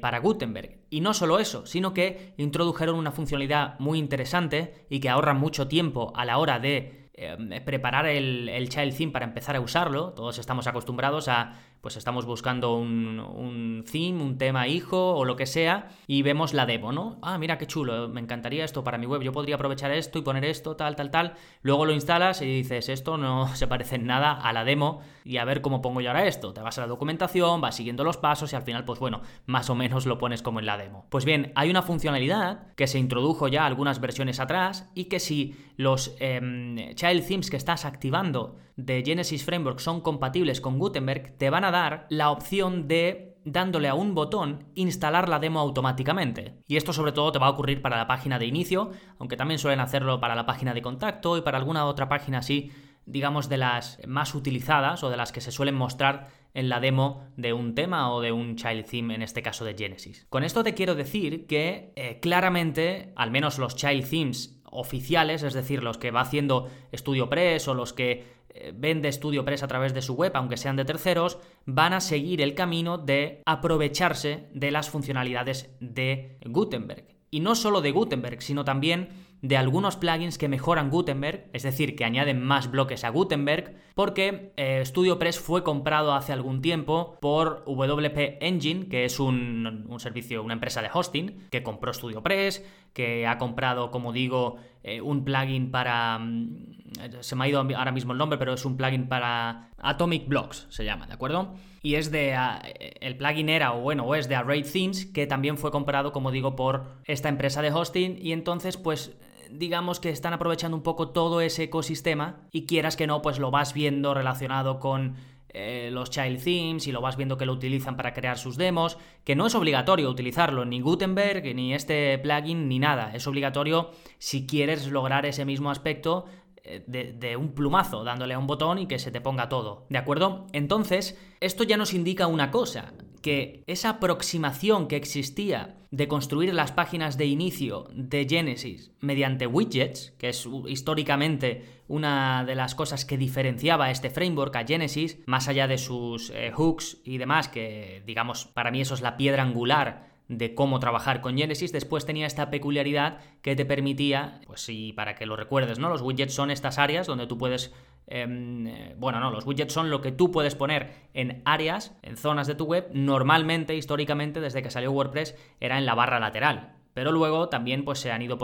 para 0.00 0.20
Gutenberg. 0.20 0.78
Y 0.90 1.00
no 1.00 1.12
solo 1.12 1.40
eso, 1.40 1.66
sino 1.66 1.92
que 1.92 2.34
introdujeron 2.36 2.94
una 2.94 3.10
funcionalidad 3.10 3.80
muy 3.80 3.98
interesante 3.98 4.86
y 4.88 5.00
que 5.00 5.08
ahorra 5.08 5.34
mucho 5.34 5.66
tiempo 5.66 6.12
a 6.14 6.24
la 6.24 6.38
hora 6.38 6.60
de 6.60 7.02
eh, 7.14 7.60
preparar 7.60 8.06
el, 8.06 8.68
child 8.70 8.96
theme 8.96 9.12
para 9.12 9.26
empezar 9.26 9.54
a 9.54 9.60
usarlo. 9.60 10.12
Todos 10.14 10.38
estamos 10.38 10.66
acostumbrados 10.66 11.28
a 11.28 11.52
pues 11.82 11.96
estamos 11.96 12.24
buscando 12.24 12.76
un, 12.76 13.18
un, 13.18 13.84
theme, 13.90 14.22
un 14.22 14.38
tema 14.38 14.68
hijo 14.68 15.14
o 15.14 15.24
lo 15.24 15.36
que 15.36 15.46
sea, 15.46 15.88
y 16.06 16.22
vemos 16.22 16.54
la 16.54 16.64
demo, 16.64 16.92
¿no? 16.92 17.18
Ah, 17.20 17.36
mira 17.38 17.58
qué 17.58 17.66
chulo, 17.66 18.08
me 18.08 18.20
encantaría 18.20 18.64
esto 18.64 18.84
para 18.84 18.98
mi 18.98 19.06
web, 19.06 19.20
yo 19.22 19.32
podría 19.32 19.56
aprovechar 19.56 19.90
esto 19.90 20.18
y 20.18 20.22
poner 20.22 20.44
esto, 20.44 20.76
tal, 20.76 20.94
tal, 20.96 21.10
tal. 21.10 21.34
Luego 21.62 21.84
lo 21.84 21.92
instalas 21.92 22.40
y 22.40 22.46
dices, 22.46 22.88
esto 22.88 23.18
no 23.18 23.48
se 23.56 23.66
parece 23.66 23.96
en 23.96 24.06
nada 24.06 24.32
a 24.32 24.52
la 24.52 24.64
demo, 24.64 25.02
y 25.24 25.36
a 25.38 25.44
ver 25.44 25.60
cómo 25.60 25.82
pongo 25.82 26.00
yo 26.00 26.10
ahora 26.10 26.26
esto. 26.26 26.52
Te 26.52 26.60
vas 26.60 26.78
a 26.78 26.82
la 26.82 26.86
documentación, 26.86 27.60
vas 27.60 27.76
siguiendo 27.76 28.04
los 28.04 28.16
pasos 28.16 28.52
y 28.52 28.56
al 28.56 28.62
final, 28.62 28.84
pues 28.84 28.98
bueno, 28.98 29.22
más 29.46 29.70
o 29.70 29.74
menos 29.74 30.06
lo 30.06 30.18
pones 30.18 30.42
como 30.42 30.60
en 30.60 30.66
la 30.66 30.76
demo. 30.76 31.06
Pues 31.10 31.24
bien, 31.24 31.52
hay 31.54 31.70
una 31.70 31.82
funcionalidad 31.82 32.72
que 32.74 32.86
se 32.86 32.98
introdujo 32.98 33.48
ya 33.48 33.66
algunas 33.66 34.00
versiones 34.00 34.40
atrás 34.40 34.90
y 34.94 35.06
que 35.06 35.20
si 35.20 35.56
los 35.76 36.14
em, 36.20 36.94
child 36.94 37.26
themes 37.26 37.50
que 37.50 37.56
estás 37.56 37.84
activando 37.84 38.56
de 38.76 39.02
Genesis 39.04 39.44
Framework 39.44 39.80
son 39.80 40.00
compatibles 40.00 40.60
con 40.60 40.78
Gutenberg, 40.78 41.36
te 41.36 41.50
van 41.50 41.64
a 41.64 41.70
dar 41.72 42.06
la 42.08 42.30
opción 42.30 42.86
de 42.86 43.32
dándole 43.44 43.88
a 43.88 43.94
un 43.94 44.14
botón 44.14 44.68
instalar 44.74 45.28
la 45.28 45.38
demo 45.38 45.60
automáticamente. 45.60 46.62
Y 46.68 46.76
esto 46.76 46.92
sobre 46.92 47.12
todo 47.12 47.32
te 47.32 47.38
va 47.38 47.46
a 47.46 47.50
ocurrir 47.50 47.82
para 47.82 47.96
la 47.96 48.06
página 48.06 48.38
de 48.38 48.46
inicio, 48.46 48.90
aunque 49.18 49.36
también 49.36 49.58
suelen 49.58 49.80
hacerlo 49.80 50.20
para 50.20 50.34
la 50.34 50.46
página 50.46 50.74
de 50.74 50.82
contacto 50.82 51.36
y 51.36 51.42
para 51.42 51.58
alguna 51.58 51.86
otra 51.86 52.08
página 52.08 52.38
así, 52.38 52.70
digamos, 53.04 53.48
de 53.48 53.56
las 53.56 53.98
más 54.06 54.34
utilizadas 54.34 55.02
o 55.02 55.10
de 55.10 55.16
las 55.16 55.32
que 55.32 55.40
se 55.40 55.50
suelen 55.50 55.74
mostrar 55.74 56.28
en 56.54 56.68
la 56.68 56.80
demo 56.80 57.24
de 57.36 57.52
un 57.52 57.74
tema 57.74 58.12
o 58.12 58.20
de 58.20 58.30
un 58.30 58.56
child 58.56 58.86
theme, 58.86 59.14
en 59.14 59.22
este 59.22 59.42
caso 59.42 59.64
de 59.64 59.74
Genesis. 59.74 60.26
Con 60.28 60.44
esto 60.44 60.62
te 60.62 60.74
quiero 60.74 60.94
decir 60.94 61.46
que 61.46 61.92
eh, 61.96 62.20
claramente, 62.20 63.12
al 63.16 63.30
menos 63.30 63.58
los 63.58 63.74
child 63.74 64.08
themes 64.08 64.60
oficiales, 64.72 65.42
es 65.42 65.54
decir, 65.54 65.82
los 65.82 65.98
que 65.98 66.10
va 66.10 66.22
haciendo 66.22 66.68
StudioPress 66.94 67.68
o 67.68 67.74
los 67.74 67.92
que 67.92 68.41
vende 68.74 69.12
StudioPress 69.12 69.62
a 69.62 69.68
través 69.68 69.94
de 69.94 70.02
su 70.02 70.14
web, 70.14 70.32
aunque 70.34 70.56
sean 70.56 70.76
de 70.76 70.84
terceros, 70.84 71.38
van 71.64 71.92
a 71.92 72.00
seguir 72.00 72.40
el 72.40 72.54
camino 72.54 72.98
de 72.98 73.42
aprovecharse 73.46 74.48
de 74.52 74.70
las 74.70 74.90
funcionalidades 74.90 75.70
de 75.80 76.38
Gutenberg. 76.44 77.06
Y 77.30 77.40
no 77.40 77.54
solo 77.54 77.80
de 77.80 77.92
Gutenberg, 77.92 78.42
sino 78.42 78.64
también 78.64 79.08
de 79.42 79.56
algunos 79.56 79.96
plugins 79.96 80.38
que 80.38 80.48
mejoran 80.48 80.88
Gutenberg, 80.88 81.50
es 81.52 81.64
decir, 81.64 81.96
que 81.96 82.04
añaden 82.04 82.42
más 82.42 82.70
bloques 82.70 83.04
a 83.04 83.10
Gutenberg, 83.10 83.74
porque 83.94 84.52
eh, 84.56 84.82
StudioPress 84.84 85.40
fue 85.40 85.64
comprado 85.64 86.14
hace 86.14 86.32
algún 86.32 86.62
tiempo 86.62 87.18
por 87.20 87.64
WP 87.66 88.38
Engine, 88.40 88.88
que 88.88 89.04
es 89.04 89.18
un, 89.18 89.88
servicio, 89.98 90.44
una 90.44 90.54
empresa 90.54 90.80
de 90.80 90.90
hosting, 90.92 91.48
que 91.50 91.64
compró 91.64 91.92
StudioPress, 91.92 92.64
que 92.92 93.26
ha 93.26 93.38
comprado, 93.38 93.90
como 93.90 94.12
digo, 94.12 94.58
eh, 94.82 95.00
un 95.00 95.24
plugin 95.24 95.70
para... 95.70 96.18
Mm, 96.18 96.76
se 97.20 97.36
me 97.36 97.44
ha 97.44 97.48
ido 97.48 97.58
ahora 97.58 97.92
mismo 97.92 98.12
el 98.12 98.18
nombre, 98.18 98.38
pero 98.38 98.52
es 98.52 98.64
un 98.64 98.76
plugin 98.76 99.08
para 99.08 99.70
Atomic 99.78 100.28
Blocks, 100.28 100.66
se 100.68 100.84
llama, 100.84 101.06
¿de 101.06 101.14
acuerdo? 101.14 101.54
Y 101.82 101.94
es 101.94 102.10
de... 102.10 102.34
Ah, 102.34 102.62
el 103.00 103.16
plugin 103.16 103.48
era, 103.48 103.72
o 103.72 103.80
bueno, 103.80 104.04
o 104.04 104.14
es 104.14 104.28
de 104.28 104.34
Array 104.34 104.62
Themes, 104.62 105.06
que 105.06 105.26
también 105.26 105.56
fue 105.56 105.70
comprado, 105.70 106.12
como 106.12 106.30
digo, 106.30 106.54
por 106.54 106.84
esta 107.04 107.28
empresa 107.28 107.62
de 107.62 107.72
hosting, 107.72 108.18
y 108.20 108.32
entonces, 108.32 108.76
pues 108.76 109.16
digamos 109.52 110.00
que 110.00 110.10
están 110.10 110.32
aprovechando 110.32 110.76
un 110.76 110.82
poco 110.82 111.10
todo 111.10 111.40
ese 111.40 111.64
ecosistema 111.64 112.40
y 112.50 112.66
quieras 112.66 112.96
que 112.96 113.06
no, 113.06 113.22
pues 113.22 113.38
lo 113.38 113.50
vas 113.50 113.74
viendo 113.74 114.14
relacionado 114.14 114.80
con 114.80 115.16
eh, 115.54 115.90
los 115.92 116.10
child 116.10 116.42
themes 116.42 116.86
y 116.86 116.92
lo 116.92 117.00
vas 117.00 117.16
viendo 117.16 117.36
que 117.36 117.46
lo 117.46 117.52
utilizan 117.52 117.96
para 117.96 118.12
crear 118.12 118.38
sus 118.38 118.56
demos, 118.56 118.98
que 119.24 119.36
no 119.36 119.46
es 119.46 119.54
obligatorio 119.54 120.10
utilizarlo, 120.10 120.64
ni 120.64 120.80
Gutenberg, 120.80 121.54
ni 121.54 121.74
este 121.74 122.18
plugin, 122.18 122.68
ni 122.68 122.78
nada. 122.78 123.12
Es 123.14 123.26
obligatorio 123.26 123.90
si 124.18 124.46
quieres 124.46 124.86
lograr 124.88 125.26
ese 125.26 125.44
mismo 125.44 125.70
aspecto 125.70 126.24
eh, 126.64 126.84
de, 126.86 127.12
de, 127.12 127.36
un 127.36 127.52
plumazo, 127.52 128.04
dándole 128.04 128.34
a 128.34 128.38
un 128.38 128.46
botón 128.46 128.78
y 128.78 128.86
que 128.86 128.98
se 128.98 129.10
te 129.10 129.20
ponga 129.20 129.48
todo. 129.48 129.86
¿De 129.88 129.98
acuerdo? 129.98 130.46
Entonces, 130.52 131.18
esto 131.40 131.64
ya 131.64 131.76
nos 131.76 131.92
indica 131.94 132.26
una 132.26 132.50
cosa 132.50 132.92
que 133.22 133.64
esa 133.66 133.90
aproximación 133.90 134.88
que 134.88 134.96
existía 134.96 135.76
de 135.90 136.08
construir 136.08 136.52
las 136.54 136.72
páginas 136.72 137.16
de 137.16 137.26
inicio 137.26 137.88
de 137.94 138.26
Genesis 138.28 138.90
mediante 139.00 139.46
widgets, 139.46 140.12
que 140.18 140.30
es 140.30 140.48
históricamente 140.66 141.64
una 141.86 142.44
de 142.44 142.54
las 142.54 142.74
cosas 142.74 143.04
que 143.04 143.18
diferenciaba 143.18 143.90
este 143.90 144.10
framework 144.10 144.56
a 144.56 144.66
Genesis, 144.66 145.18
más 145.26 145.48
allá 145.48 145.68
de 145.68 145.78
sus 145.78 146.30
eh, 146.30 146.50
hooks 146.50 146.98
y 147.04 147.18
demás, 147.18 147.48
que 147.48 148.02
digamos 148.06 148.46
para 148.46 148.70
mí 148.70 148.80
eso 148.80 148.94
es 148.94 149.02
la 149.02 149.16
piedra 149.16 149.42
angular 149.42 150.10
de 150.28 150.54
cómo 150.54 150.80
trabajar 150.80 151.20
con 151.20 151.36
Genesis, 151.36 151.72
después 151.72 152.06
tenía 152.06 152.26
esta 152.26 152.50
peculiaridad 152.50 153.18
que 153.42 153.54
te 153.54 153.66
permitía, 153.66 154.40
pues 154.46 154.62
sí, 154.62 154.92
para 154.94 155.14
que 155.14 155.26
lo 155.26 155.36
recuerdes, 155.36 155.78
¿no? 155.78 155.88
Los 155.88 156.00
widgets 156.00 156.34
son 156.34 156.50
estas 156.50 156.78
áreas 156.78 157.06
donde 157.06 157.26
tú 157.26 157.36
puedes 157.36 157.72
eh, 158.06 158.94
bueno, 158.98 159.20
no, 159.20 159.30
los 159.30 159.46
widgets 159.46 159.72
son 159.72 159.90
lo 159.90 160.00
que 160.00 160.12
tú 160.12 160.30
puedes 160.30 160.54
poner 160.54 161.08
en 161.14 161.42
áreas, 161.44 161.96
en 162.02 162.16
zonas 162.16 162.46
de 162.46 162.54
tu 162.54 162.64
web. 162.64 162.88
Normalmente, 162.92 163.76
históricamente, 163.76 164.40
desde 164.40 164.62
que 164.62 164.70
salió 164.70 164.92
WordPress, 164.92 165.36
era 165.60 165.78
en 165.78 165.86
la 165.86 165.94
barra 165.94 166.20
lateral. 166.20 166.76
Pero 166.94 167.10
luego 167.10 167.48
también 167.48 167.84
pues, 167.84 168.00
se 168.00 168.12
han 168.12 168.22
ido 168.22 168.38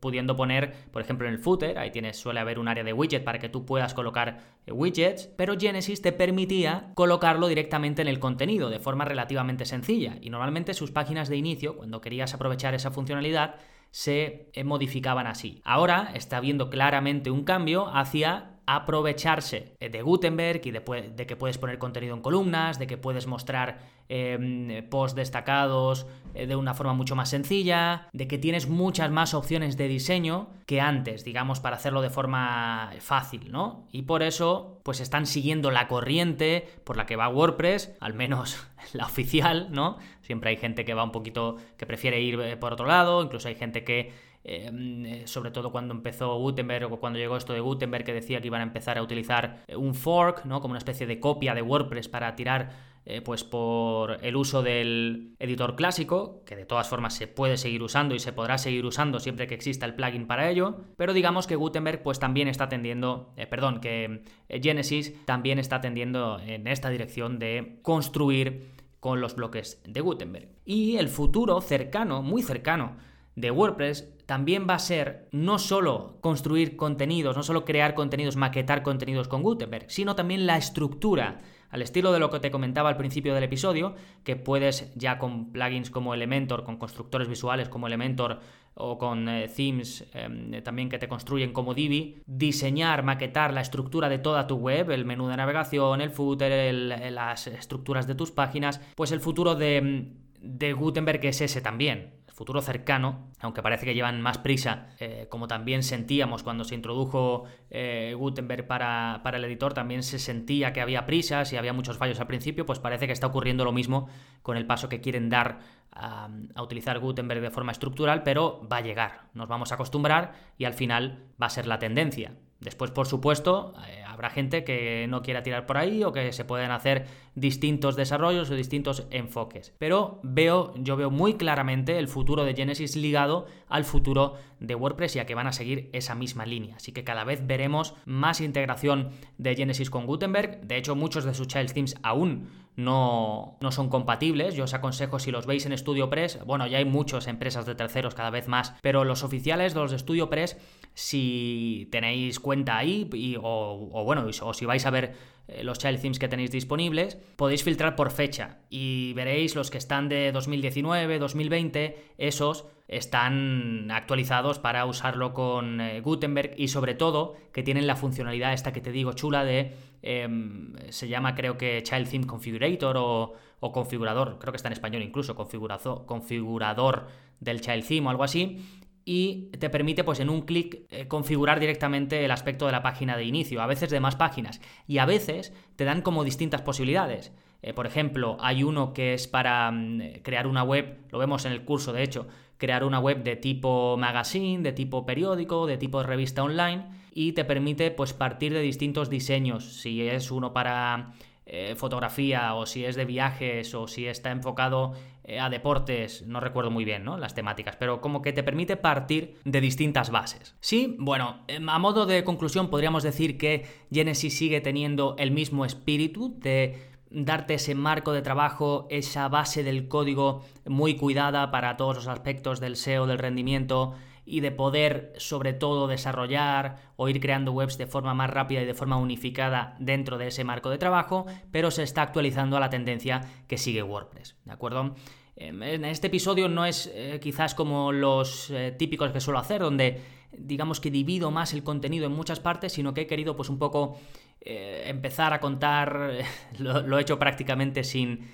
pudiendo 0.00 0.36
poner, 0.36 0.74
por 0.92 1.00
ejemplo, 1.00 1.26
en 1.26 1.32
el 1.32 1.40
footer, 1.40 1.78
ahí 1.78 1.90
tienes, 1.90 2.18
suele 2.18 2.40
haber 2.40 2.58
un 2.58 2.68
área 2.68 2.84
de 2.84 2.92
widget 2.92 3.24
para 3.24 3.38
que 3.38 3.48
tú 3.48 3.64
puedas 3.64 3.94
colocar 3.94 4.40
eh, 4.66 4.72
widgets, 4.72 5.26
pero 5.38 5.58
Genesis 5.58 6.02
te 6.02 6.12
permitía 6.12 6.90
colocarlo 6.94 7.48
directamente 7.48 8.02
en 8.02 8.08
el 8.08 8.18
contenido 8.18 8.68
de 8.68 8.80
forma 8.80 9.06
relativamente 9.06 9.64
sencilla. 9.64 10.18
Y 10.20 10.28
normalmente 10.28 10.74
sus 10.74 10.90
páginas 10.90 11.30
de 11.30 11.36
inicio, 11.36 11.76
cuando 11.76 12.02
querías 12.02 12.34
aprovechar 12.34 12.74
esa 12.74 12.90
funcionalidad, 12.90 13.54
se 13.90 14.50
eh, 14.52 14.64
modificaban 14.64 15.26
así. 15.26 15.62
Ahora 15.64 16.10
está 16.14 16.40
viendo 16.40 16.68
claramente 16.68 17.30
un 17.30 17.44
cambio 17.44 17.88
hacia 17.88 18.53
aprovecharse 18.66 19.76
de 19.78 20.02
Gutenberg 20.02 20.60
y 20.64 20.70
de, 20.70 21.26
que 21.26 21.36
puedes 21.36 21.58
poner 21.58 21.78
contenido 21.78 22.14
en 22.14 22.22
columnas, 22.22 22.78
de 22.78 22.86
que 22.86 22.96
puedes 22.96 23.26
mostrar 23.26 23.78
em, 24.08 24.88
posts 24.88 25.14
destacados 25.14 26.06
eh, 26.34 26.46
de 26.46 26.56
una 26.56 26.74
forma 26.74 26.94
mucho 26.94 27.14
más 27.16 27.30
sencilla, 27.30 28.08
de 28.12 28.26
que 28.26 28.38
tienes 28.38 28.68
muchas 28.68 29.10
más 29.10 29.34
opciones 29.34 29.76
de 29.76 29.88
diseño 29.88 30.48
que 30.66 30.80
antes, 30.80 31.24
digamos, 31.24 31.60
para 31.60 31.76
hacerlo 31.76 32.02
de 32.02 32.10
forma 32.10 32.90
fácil, 33.00 33.52
¿no? 33.52 33.86
Y 33.92 34.02
por 34.02 34.22
eso, 34.22 34.80
pues 34.82 35.00
están 35.00 35.26
siguiendo 35.26 35.70
la 35.70 35.88
corriente 35.88 36.66
por 36.84 36.96
la 36.96 37.06
que 37.06 37.16
va 37.16 37.28
WordPress, 37.28 37.94
al 38.00 38.14
menos 38.14 38.66
la 38.92 39.06
oficial, 39.06 39.68
¿no? 39.70 39.98
Siempre 40.22 40.50
hay 40.50 40.56
gente 40.56 40.84
que 40.84 40.94
va 40.94 41.04
un 41.04 41.12
poquito, 41.12 41.56
que 41.76 41.86
prefiere 41.86 42.20
ir 42.20 42.40
eh, 42.40 42.56
por 42.56 42.72
otro 42.72 42.86
lado, 42.86 43.22
incluso 43.22 43.48
hay 43.48 43.54
gente 43.54 43.84
que 43.84 44.33
eh, 44.46 45.22
sobre 45.24 45.50
todo 45.50 45.72
cuando 45.72 45.94
empezó 45.94 46.38
Gutenberg 46.38 46.92
o 46.92 47.00
cuando 47.00 47.18
llegó 47.18 47.38
esto 47.38 47.54
de 47.54 47.60
Gutenberg 47.60 48.04
que 48.04 48.12
decía 48.12 48.42
que 48.42 48.48
iban 48.48 48.60
a 48.60 48.64
empezar 48.64 48.98
a 48.98 49.02
utilizar 49.02 49.64
eh, 49.66 49.74
un 49.74 49.94
fork, 49.94 50.44
¿no? 50.44 50.60
Como 50.60 50.72
una 50.72 50.78
especie 50.78 51.06
de 51.06 51.18
copia 51.18 51.54
de 51.54 51.62
WordPress 51.62 52.08
para 52.08 52.36
tirar 52.36 52.94
eh, 53.06 53.22
pues 53.22 53.42
por 53.42 54.18
el 54.22 54.36
uso 54.36 54.62
del 54.62 55.34
editor 55.38 55.76
clásico, 55.76 56.42
que 56.44 56.56
de 56.56 56.66
todas 56.66 56.88
formas 56.88 57.14
se 57.14 57.26
puede 57.26 57.56
seguir 57.56 57.82
usando 57.82 58.14
y 58.14 58.18
se 58.18 58.34
podrá 58.34 58.58
seguir 58.58 58.84
usando 58.84 59.18
siempre 59.18 59.46
que 59.46 59.54
exista 59.54 59.86
el 59.86 59.94
plugin 59.94 60.26
para 60.26 60.50
ello, 60.50 60.76
pero 60.96 61.14
digamos 61.14 61.46
que 61.46 61.56
Gutenberg 61.56 62.02
pues 62.02 62.18
también 62.18 62.48
está 62.48 62.68
tendiendo, 62.68 63.34
perdón, 63.50 63.80
que 63.80 64.24
Genesis 64.48 65.14
también 65.26 65.58
está 65.58 65.82
tendiendo 65.82 66.38
en 66.40 66.66
esta 66.66 66.88
dirección 66.88 67.38
de 67.38 67.78
construir 67.82 68.72
con 69.00 69.20
los 69.20 69.34
bloques 69.36 69.82
de 69.86 70.00
Gutenberg. 70.00 70.48
Y 70.64 70.96
el 70.96 71.08
futuro 71.08 71.60
cercano, 71.60 72.22
muy 72.22 72.42
cercano, 72.42 72.96
de 73.36 73.50
WordPress 73.50 74.13
también 74.26 74.66
va 74.68 74.74
a 74.74 74.78
ser 74.78 75.28
no 75.32 75.58
solo 75.58 76.18
construir 76.20 76.76
contenidos, 76.76 77.36
no 77.36 77.42
solo 77.42 77.64
crear 77.64 77.94
contenidos, 77.94 78.36
maquetar 78.36 78.82
contenidos 78.82 79.28
con 79.28 79.42
Gutenberg, 79.42 79.86
sino 79.88 80.14
también 80.14 80.46
la 80.46 80.56
estructura, 80.56 81.40
al 81.70 81.82
estilo 81.82 82.12
de 82.12 82.20
lo 82.20 82.30
que 82.30 82.40
te 82.40 82.50
comentaba 82.50 82.88
al 82.88 82.96
principio 82.96 83.34
del 83.34 83.44
episodio, 83.44 83.94
que 84.22 84.36
puedes 84.36 84.92
ya 84.94 85.18
con 85.18 85.52
plugins 85.52 85.90
como 85.90 86.14
Elementor, 86.14 86.64
con 86.64 86.78
constructores 86.78 87.28
visuales 87.28 87.68
como 87.68 87.86
Elementor 87.86 88.40
o 88.76 88.96
con 88.98 89.28
eh, 89.28 89.48
themes 89.54 90.04
em, 90.14 90.62
también 90.62 90.88
que 90.88 90.98
te 90.98 91.08
construyen 91.08 91.52
como 91.52 91.74
Divi, 91.74 92.22
diseñar, 92.26 93.02
maquetar 93.02 93.52
la 93.52 93.60
estructura 93.60 94.08
de 94.08 94.18
toda 94.18 94.46
tu 94.46 94.56
web, 94.56 94.90
el 94.90 95.04
menú 95.04 95.28
de 95.28 95.36
navegación, 95.36 96.00
el 96.00 96.10
footer, 96.10 96.74
las 96.74 97.46
estructuras 97.46 98.06
de 98.06 98.14
tus 98.14 98.30
páginas, 98.30 98.80
pues 98.96 99.12
el 99.12 99.20
futuro 99.20 99.54
de, 99.54 100.12
de 100.40 100.72
Gutenberg 100.72 101.24
es 101.26 101.40
ese 101.40 101.60
también 101.60 102.23
futuro 102.34 102.60
cercano, 102.60 103.30
aunque 103.40 103.62
parece 103.62 103.86
que 103.86 103.94
llevan 103.94 104.20
más 104.20 104.38
prisa, 104.38 104.88
eh, 104.98 105.28
como 105.30 105.46
también 105.46 105.82
sentíamos 105.82 106.42
cuando 106.42 106.64
se 106.64 106.74
introdujo 106.74 107.44
eh, 107.70 108.14
Gutenberg 108.18 108.66
para, 108.66 109.20
para, 109.22 109.38
el 109.38 109.44
editor, 109.44 109.72
también 109.72 110.02
se 110.02 110.18
sentía 110.18 110.72
que 110.72 110.80
había 110.80 111.06
prisas 111.06 111.52
y 111.52 111.56
había 111.56 111.72
muchos 111.72 111.96
fallos 111.96 112.18
al 112.20 112.26
principio, 112.26 112.66
pues 112.66 112.80
parece 112.80 113.06
que 113.06 113.12
está 113.12 113.28
ocurriendo 113.28 113.64
lo 113.64 113.72
mismo 113.72 114.08
con 114.42 114.56
el 114.56 114.66
paso 114.66 114.88
que 114.88 115.00
quieren 115.00 115.30
dar 115.30 115.60
a, 115.92 116.28
utilizar 116.60 116.98
Gutenberg 116.98 117.40
de 117.40 117.50
forma 117.50 117.72
estructural, 117.72 118.22
pero 118.22 118.66
va 118.70 118.78
a 118.78 118.80
llegar, 118.80 119.28
nos 119.32 119.48
vamos 119.48 119.72
a 119.72 119.76
acostumbrar 119.76 120.34
y 120.58 120.64
al 120.64 120.74
final 120.74 121.24
va 121.40 121.46
a 121.46 121.50
ser 121.50 121.66
la 121.66 121.78
tendencia. 121.78 122.36
Después, 122.60 122.90
por 122.90 123.06
supuesto, 123.06 123.74
eh, 123.88 124.03
habrá 124.14 124.30
gente 124.30 124.64
que 124.64 125.06
no 125.08 125.22
quiera 125.22 125.42
tirar 125.42 125.66
por 125.66 125.76
ahí 125.76 126.02
o 126.04 126.12
que 126.12 126.32
se 126.32 126.44
pueden 126.44 126.70
hacer 126.70 127.06
distintos 127.34 127.96
desarrollos 127.96 128.50
o 128.50 128.54
distintos 128.54 129.06
enfoques. 129.10 129.74
Pero 129.78 130.20
veo, 130.22 130.72
yo 130.76 130.96
veo 130.96 131.10
muy 131.10 131.34
claramente 131.34 131.98
el 131.98 132.08
futuro 132.08 132.44
de 132.44 132.54
Genesis 132.54 132.96
ligado 132.96 133.46
al 133.68 133.84
futuro 133.84 134.34
de 134.60 134.74
WordPress 134.74 135.16
y 135.16 135.18
a 135.18 135.26
que 135.26 135.34
van 135.34 135.46
a 135.46 135.52
seguir 135.52 135.90
esa 135.92 136.14
misma 136.14 136.46
línea. 136.46 136.76
Así 136.76 136.92
que 136.92 137.04
cada 137.04 137.24
vez 137.24 137.46
veremos 137.46 137.94
más 138.06 138.40
integración 138.40 139.10
de 139.38 139.54
Genesis 139.56 139.90
con 139.90 140.06
Gutenberg. 140.06 140.60
De 140.62 140.76
hecho, 140.76 140.94
muchos 140.94 141.24
de 141.24 141.34
sus 141.34 141.48
child 141.48 141.72
themes 141.72 141.96
aún 142.02 142.48
no, 142.76 143.56
no, 143.60 143.70
son 143.70 143.88
compatibles. 143.88 144.54
Yo 144.54 144.64
os 144.64 144.74
aconsejo 144.74 145.18
si 145.18 145.30
los 145.30 145.46
veis 145.46 145.64
en 145.66 145.76
StudioPress, 145.76 146.44
bueno, 146.44 146.66
ya 146.66 146.78
hay 146.78 146.84
muchas 146.84 147.28
empresas 147.28 147.66
de 147.66 147.74
terceros 147.74 148.14
cada 148.14 148.30
vez 148.30 148.48
más, 148.48 148.74
pero 148.82 149.04
los 149.04 149.22
oficiales 149.22 149.74
de 149.74 149.80
los 149.80 149.90
de 149.92 149.98
StudioPress, 149.98 150.56
si 150.92 151.88
tenéis 151.92 152.40
cuenta 152.40 152.76
ahí 152.76 153.08
o 153.40 154.03
bueno, 154.04 154.26
o 154.42 154.54
si 154.54 154.66
vais 154.66 154.84
a 154.86 154.90
ver 154.90 155.14
eh, 155.48 155.64
los 155.64 155.78
child 155.78 156.00
themes 156.00 156.18
que 156.18 156.28
tenéis 156.28 156.50
disponibles, 156.50 157.16
podéis 157.36 157.64
filtrar 157.64 157.96
por 157.96 158.10
fecha 158.10 158.58
y 158.70 159.12
veréis 159.14 159.54
los 159.54 159.70
que 159.70 159.78
están 159.78 160.08
de 160.08 160.32
2019, 160.32 161.18
2020, 161.18 162.12
esos 162.18 162.66
están 162.86 163.90
actualizados 163.90 164.58
para 164.58 164.84
usarlo 164.84 165.32
con 165.32 165.80
eh, 165.80 166.00
Gutenberg 166.00 166.54
y 166.56 166.68
sobre 166.68 166.94
todo 166.94 167.36
que 167.52 167.62
tienen 167.62 167.86
la 167.86 167.96
funcionalidad 167.96 168.52
esta 168.52 168.72
que 168.72 168.82
te 168.82 168.92
digo 168.92 169.14
chula 169.14 169.44
de 169.44 169.74
em, 170.02 170.74
se 170.90 171.08
llama 171.08 171.34
creo 171.34 171.56
que 171.56 171.82
Child 171.82 172.10
Theme 172.10 172.26
Configurator 172.26 172.96
o, 172.98 173.32
o 173.60 173.72
configurador, 173.72 174.38
creo 174.38 174.52
que 174.52 174.58
está 174.58 174.68
en 174.68 174.74
español 174.74 175.02
incluso, 175.02 175.34
configurador 175.34 177.06
del 177.40 177.60
Child 177.60 177.86
Theme 177.86 178.06
o 178.08 178.10
algo 178.10 178.24
así, 178.24 178.58
y 179.04 179.50
te 179.58 179.70
permite 179.70 180.04
pues 180.04 180.20
en 180.20 180.30
un 180.30 180.42
clic 180.42 180.86
eh, 180.90 181.06
configurar 181.08 181.60
directamente 181.60 182.24
el 182.24 182.30
aspecto 182.30 182.66
de 182.66 182.72
la 182.72 182.82
página 182.82 183.16
de 183.16 183.24
inicio, 183.24 183.62
a 183.62 183.66
veces 183.66 183.90
de 183.90 184.00
más 184.00 184.16
páginas 184.16 184.60
y 184.86 184.98
a 184.98 185.06
veces 185.06 185.52
te 185.76 185.84
dan 185.84 186.02
como 186.02 186.24
distintas 186.24 186.62
posibilidades. 186.62 187.32
Eh, 187.62 187.72
por 187.72 187.86
ejemplo, 187.86 188.36
hay 188.40 188.62
uno 188.62 188.92
que 188.92 189.14
es 189.14 189.28
para 189.28 189.70
mm, 189.70 190.20
crear 190.22 190.46
una 190.46 190.62
web, 190.62 190.98
lo 191.10 191.18
vemos 191.18 191.44
en 191.44 191.52
el 191.52 191.64
curso 191.64 191.92
de 191.92 192.02
hecho, 192.02 192.26
crear 192.56 192.84
una 192.84 193.00
web 193.00 193.22
de 193.22 193.36
tipo 193.36 193.96
magazine, 193.98 194.62
de 194.62 194.72
tipo 194.72 195.04
periódico, 195.04 195.66
de 195.66 195.76
tipo 195.76 196.02
revista 196.02 196.42
online 196.42 196.84
y 197.12 197.32
te 197.32 197.44
permite 197.44 197.90
pues 197.90 198.12
partir 198.12 198.52
de 198.52 198.60
distintos 198.60 199.10
diseños, 199.10 199.80
si 199.80 200.06
es 200.08 200.30
uno 200.30 200.52
para 200.52 201.12
eh, 201.46 201.74
fotografía 201.76 202.54
o 202.54 202.64
si 202.64 202.84
es 202.84 202.96
de 202.96 203.04
viajes 203.04 203.74
o 203.74 203.86
si 203.86 204.06
está 204.06 204.30
enfocado 204.30 204.94
a 205.38 205.48
deportes, 205.48 206.22
no 206.26 206.40
recuerdo 206.40 206.70
muy 206.70 206.84
bien 206.84 207.04
¿no? 207.04 207.16
las 207.16 207.34
temáticas, 207.34 207.76
pero 207.76 208.00
como 208.00 208.22
que 208.22 208.32
te 208.32 208.42
permite 208.42 208.76
partir 208.76 209.36
de 209.44 209.60
distintas 209.60 210.10
bases. 210.10 210.54
Sí, 210.60 210.96
bueno, 210.98 211.44
em, 211.48 211.68
a 211.68 211.78
modo 211.78 212.06
de 212.06 212.24
conclusión 212.24 212.68
podríamos 212.68 213.02
decir 213.02 213.38
que 213.38 213.64
Genesis 213.90 214.36
sigue 214.36 214.60
teniendo 214.60 215.16
el 215.18 215.30
mismo 215.30 215.64
espíritu 215.64 216.34
de 216.38 216.94
darte 217.10 217.54
ese 217.54 217.74
marco 217.74 218.12
de 218.12 218.22
trabajo, 218.22 218.86
esa 218.90 219.28
base 219.28 219.62
del 219.62 219.88
código 219.88 220.44
muy 220.66 220.96
cuidada 220.96 221.50
para 221.50 221.76
todos 221.76 221.96
los 221.96 222.08
aspectos 222.08 222.60
del 222.60 222.76
SEO, 222.76 223.06
del 223.06 223.18
rendimiento, 223.18 223.94
y 224.26 224.40
de 224.40 224.50
poder 224.50 225.12
sobre 225.18 225.52
todo 225.52 225.86
desarrollar 225.86 226.76
o 226.96 227.08
ir 227.08 227.20
creando 227.20 227.52
webs 227.52 227.78
de 227.78 227.86
forma 227.86 228.14
más 228.14 228.30
rápida 228.30 228.62
y 228.62 228.66
de 228.66 228.74
forma 228.74 228.96
unificada 228.96 229.76
dentro 229.78 230.18
de 230.18 230.28
ese 230.28 230.44
marco 230.44 230.70
de 230.70 230.78
trabajo, 230.78 231.26
pero 231.50 231.70
se 231.70 231.82
está 231.82 232.02
actualizando 232.02 232.56
a 232.56 232.60
la 232.60 232.70
tendencia 232.70 233.20
que 233.46 233.58
sigue 233.58 233.82
WordPress, 233.82 234.36
¿de 234.44 234.52
acuerdo? 234.52 234.94
Em, 235.36 235.62
en 235.62 235.84
este 235.84 236.06
episodio 236.06 236.48
no 236.48 236.64
es 236.64 236.90
eh, 236.94 237.18
quizás 237.20 237.54
como 237.54 237.92
los 237.92 238.50
eh, 238.50 238.74
típicos 238.78 239.10
que 239.10 239.20
suelo 239.20 239.38
hacer, 239.38 239.60
donde 239.60 240.00
digamos 240.32 240.80
que 240.80 240.90
divido 240.90 241.30
más 241.30 241.52
el 241.52 241.62
contenido 241.62 242.06
en 242.06 242.12
muchas 242.12 242.40
partes, 242.40 242.72
sino 242.72 242.94
que 242.94 243.02
he 243.02 243.06
querido 243.06 243.36
pues 243.36 243.48
un 243.48 243.58
poco 243.58 243.98
eh, 244.40 244.84
empezar 244.86 245.32
a 245.32 245.40
contar, 245.40 246.12
lo, 246.58 246.98
he 246.98 247.02
hecho 247.02 247.18
prácticamente 247.18 247.84
sin, 247.84 248.30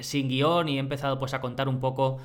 sin 0.00 0.28
guion 0.28 0.68
y 0.68 0.76
he 0.76 0.80
empezado 0.80 1.18
pues 1.18 1.34
a 1.34 1.40
contar 1.40 1.68
un 1.68 1.80
poco 1.80 2.18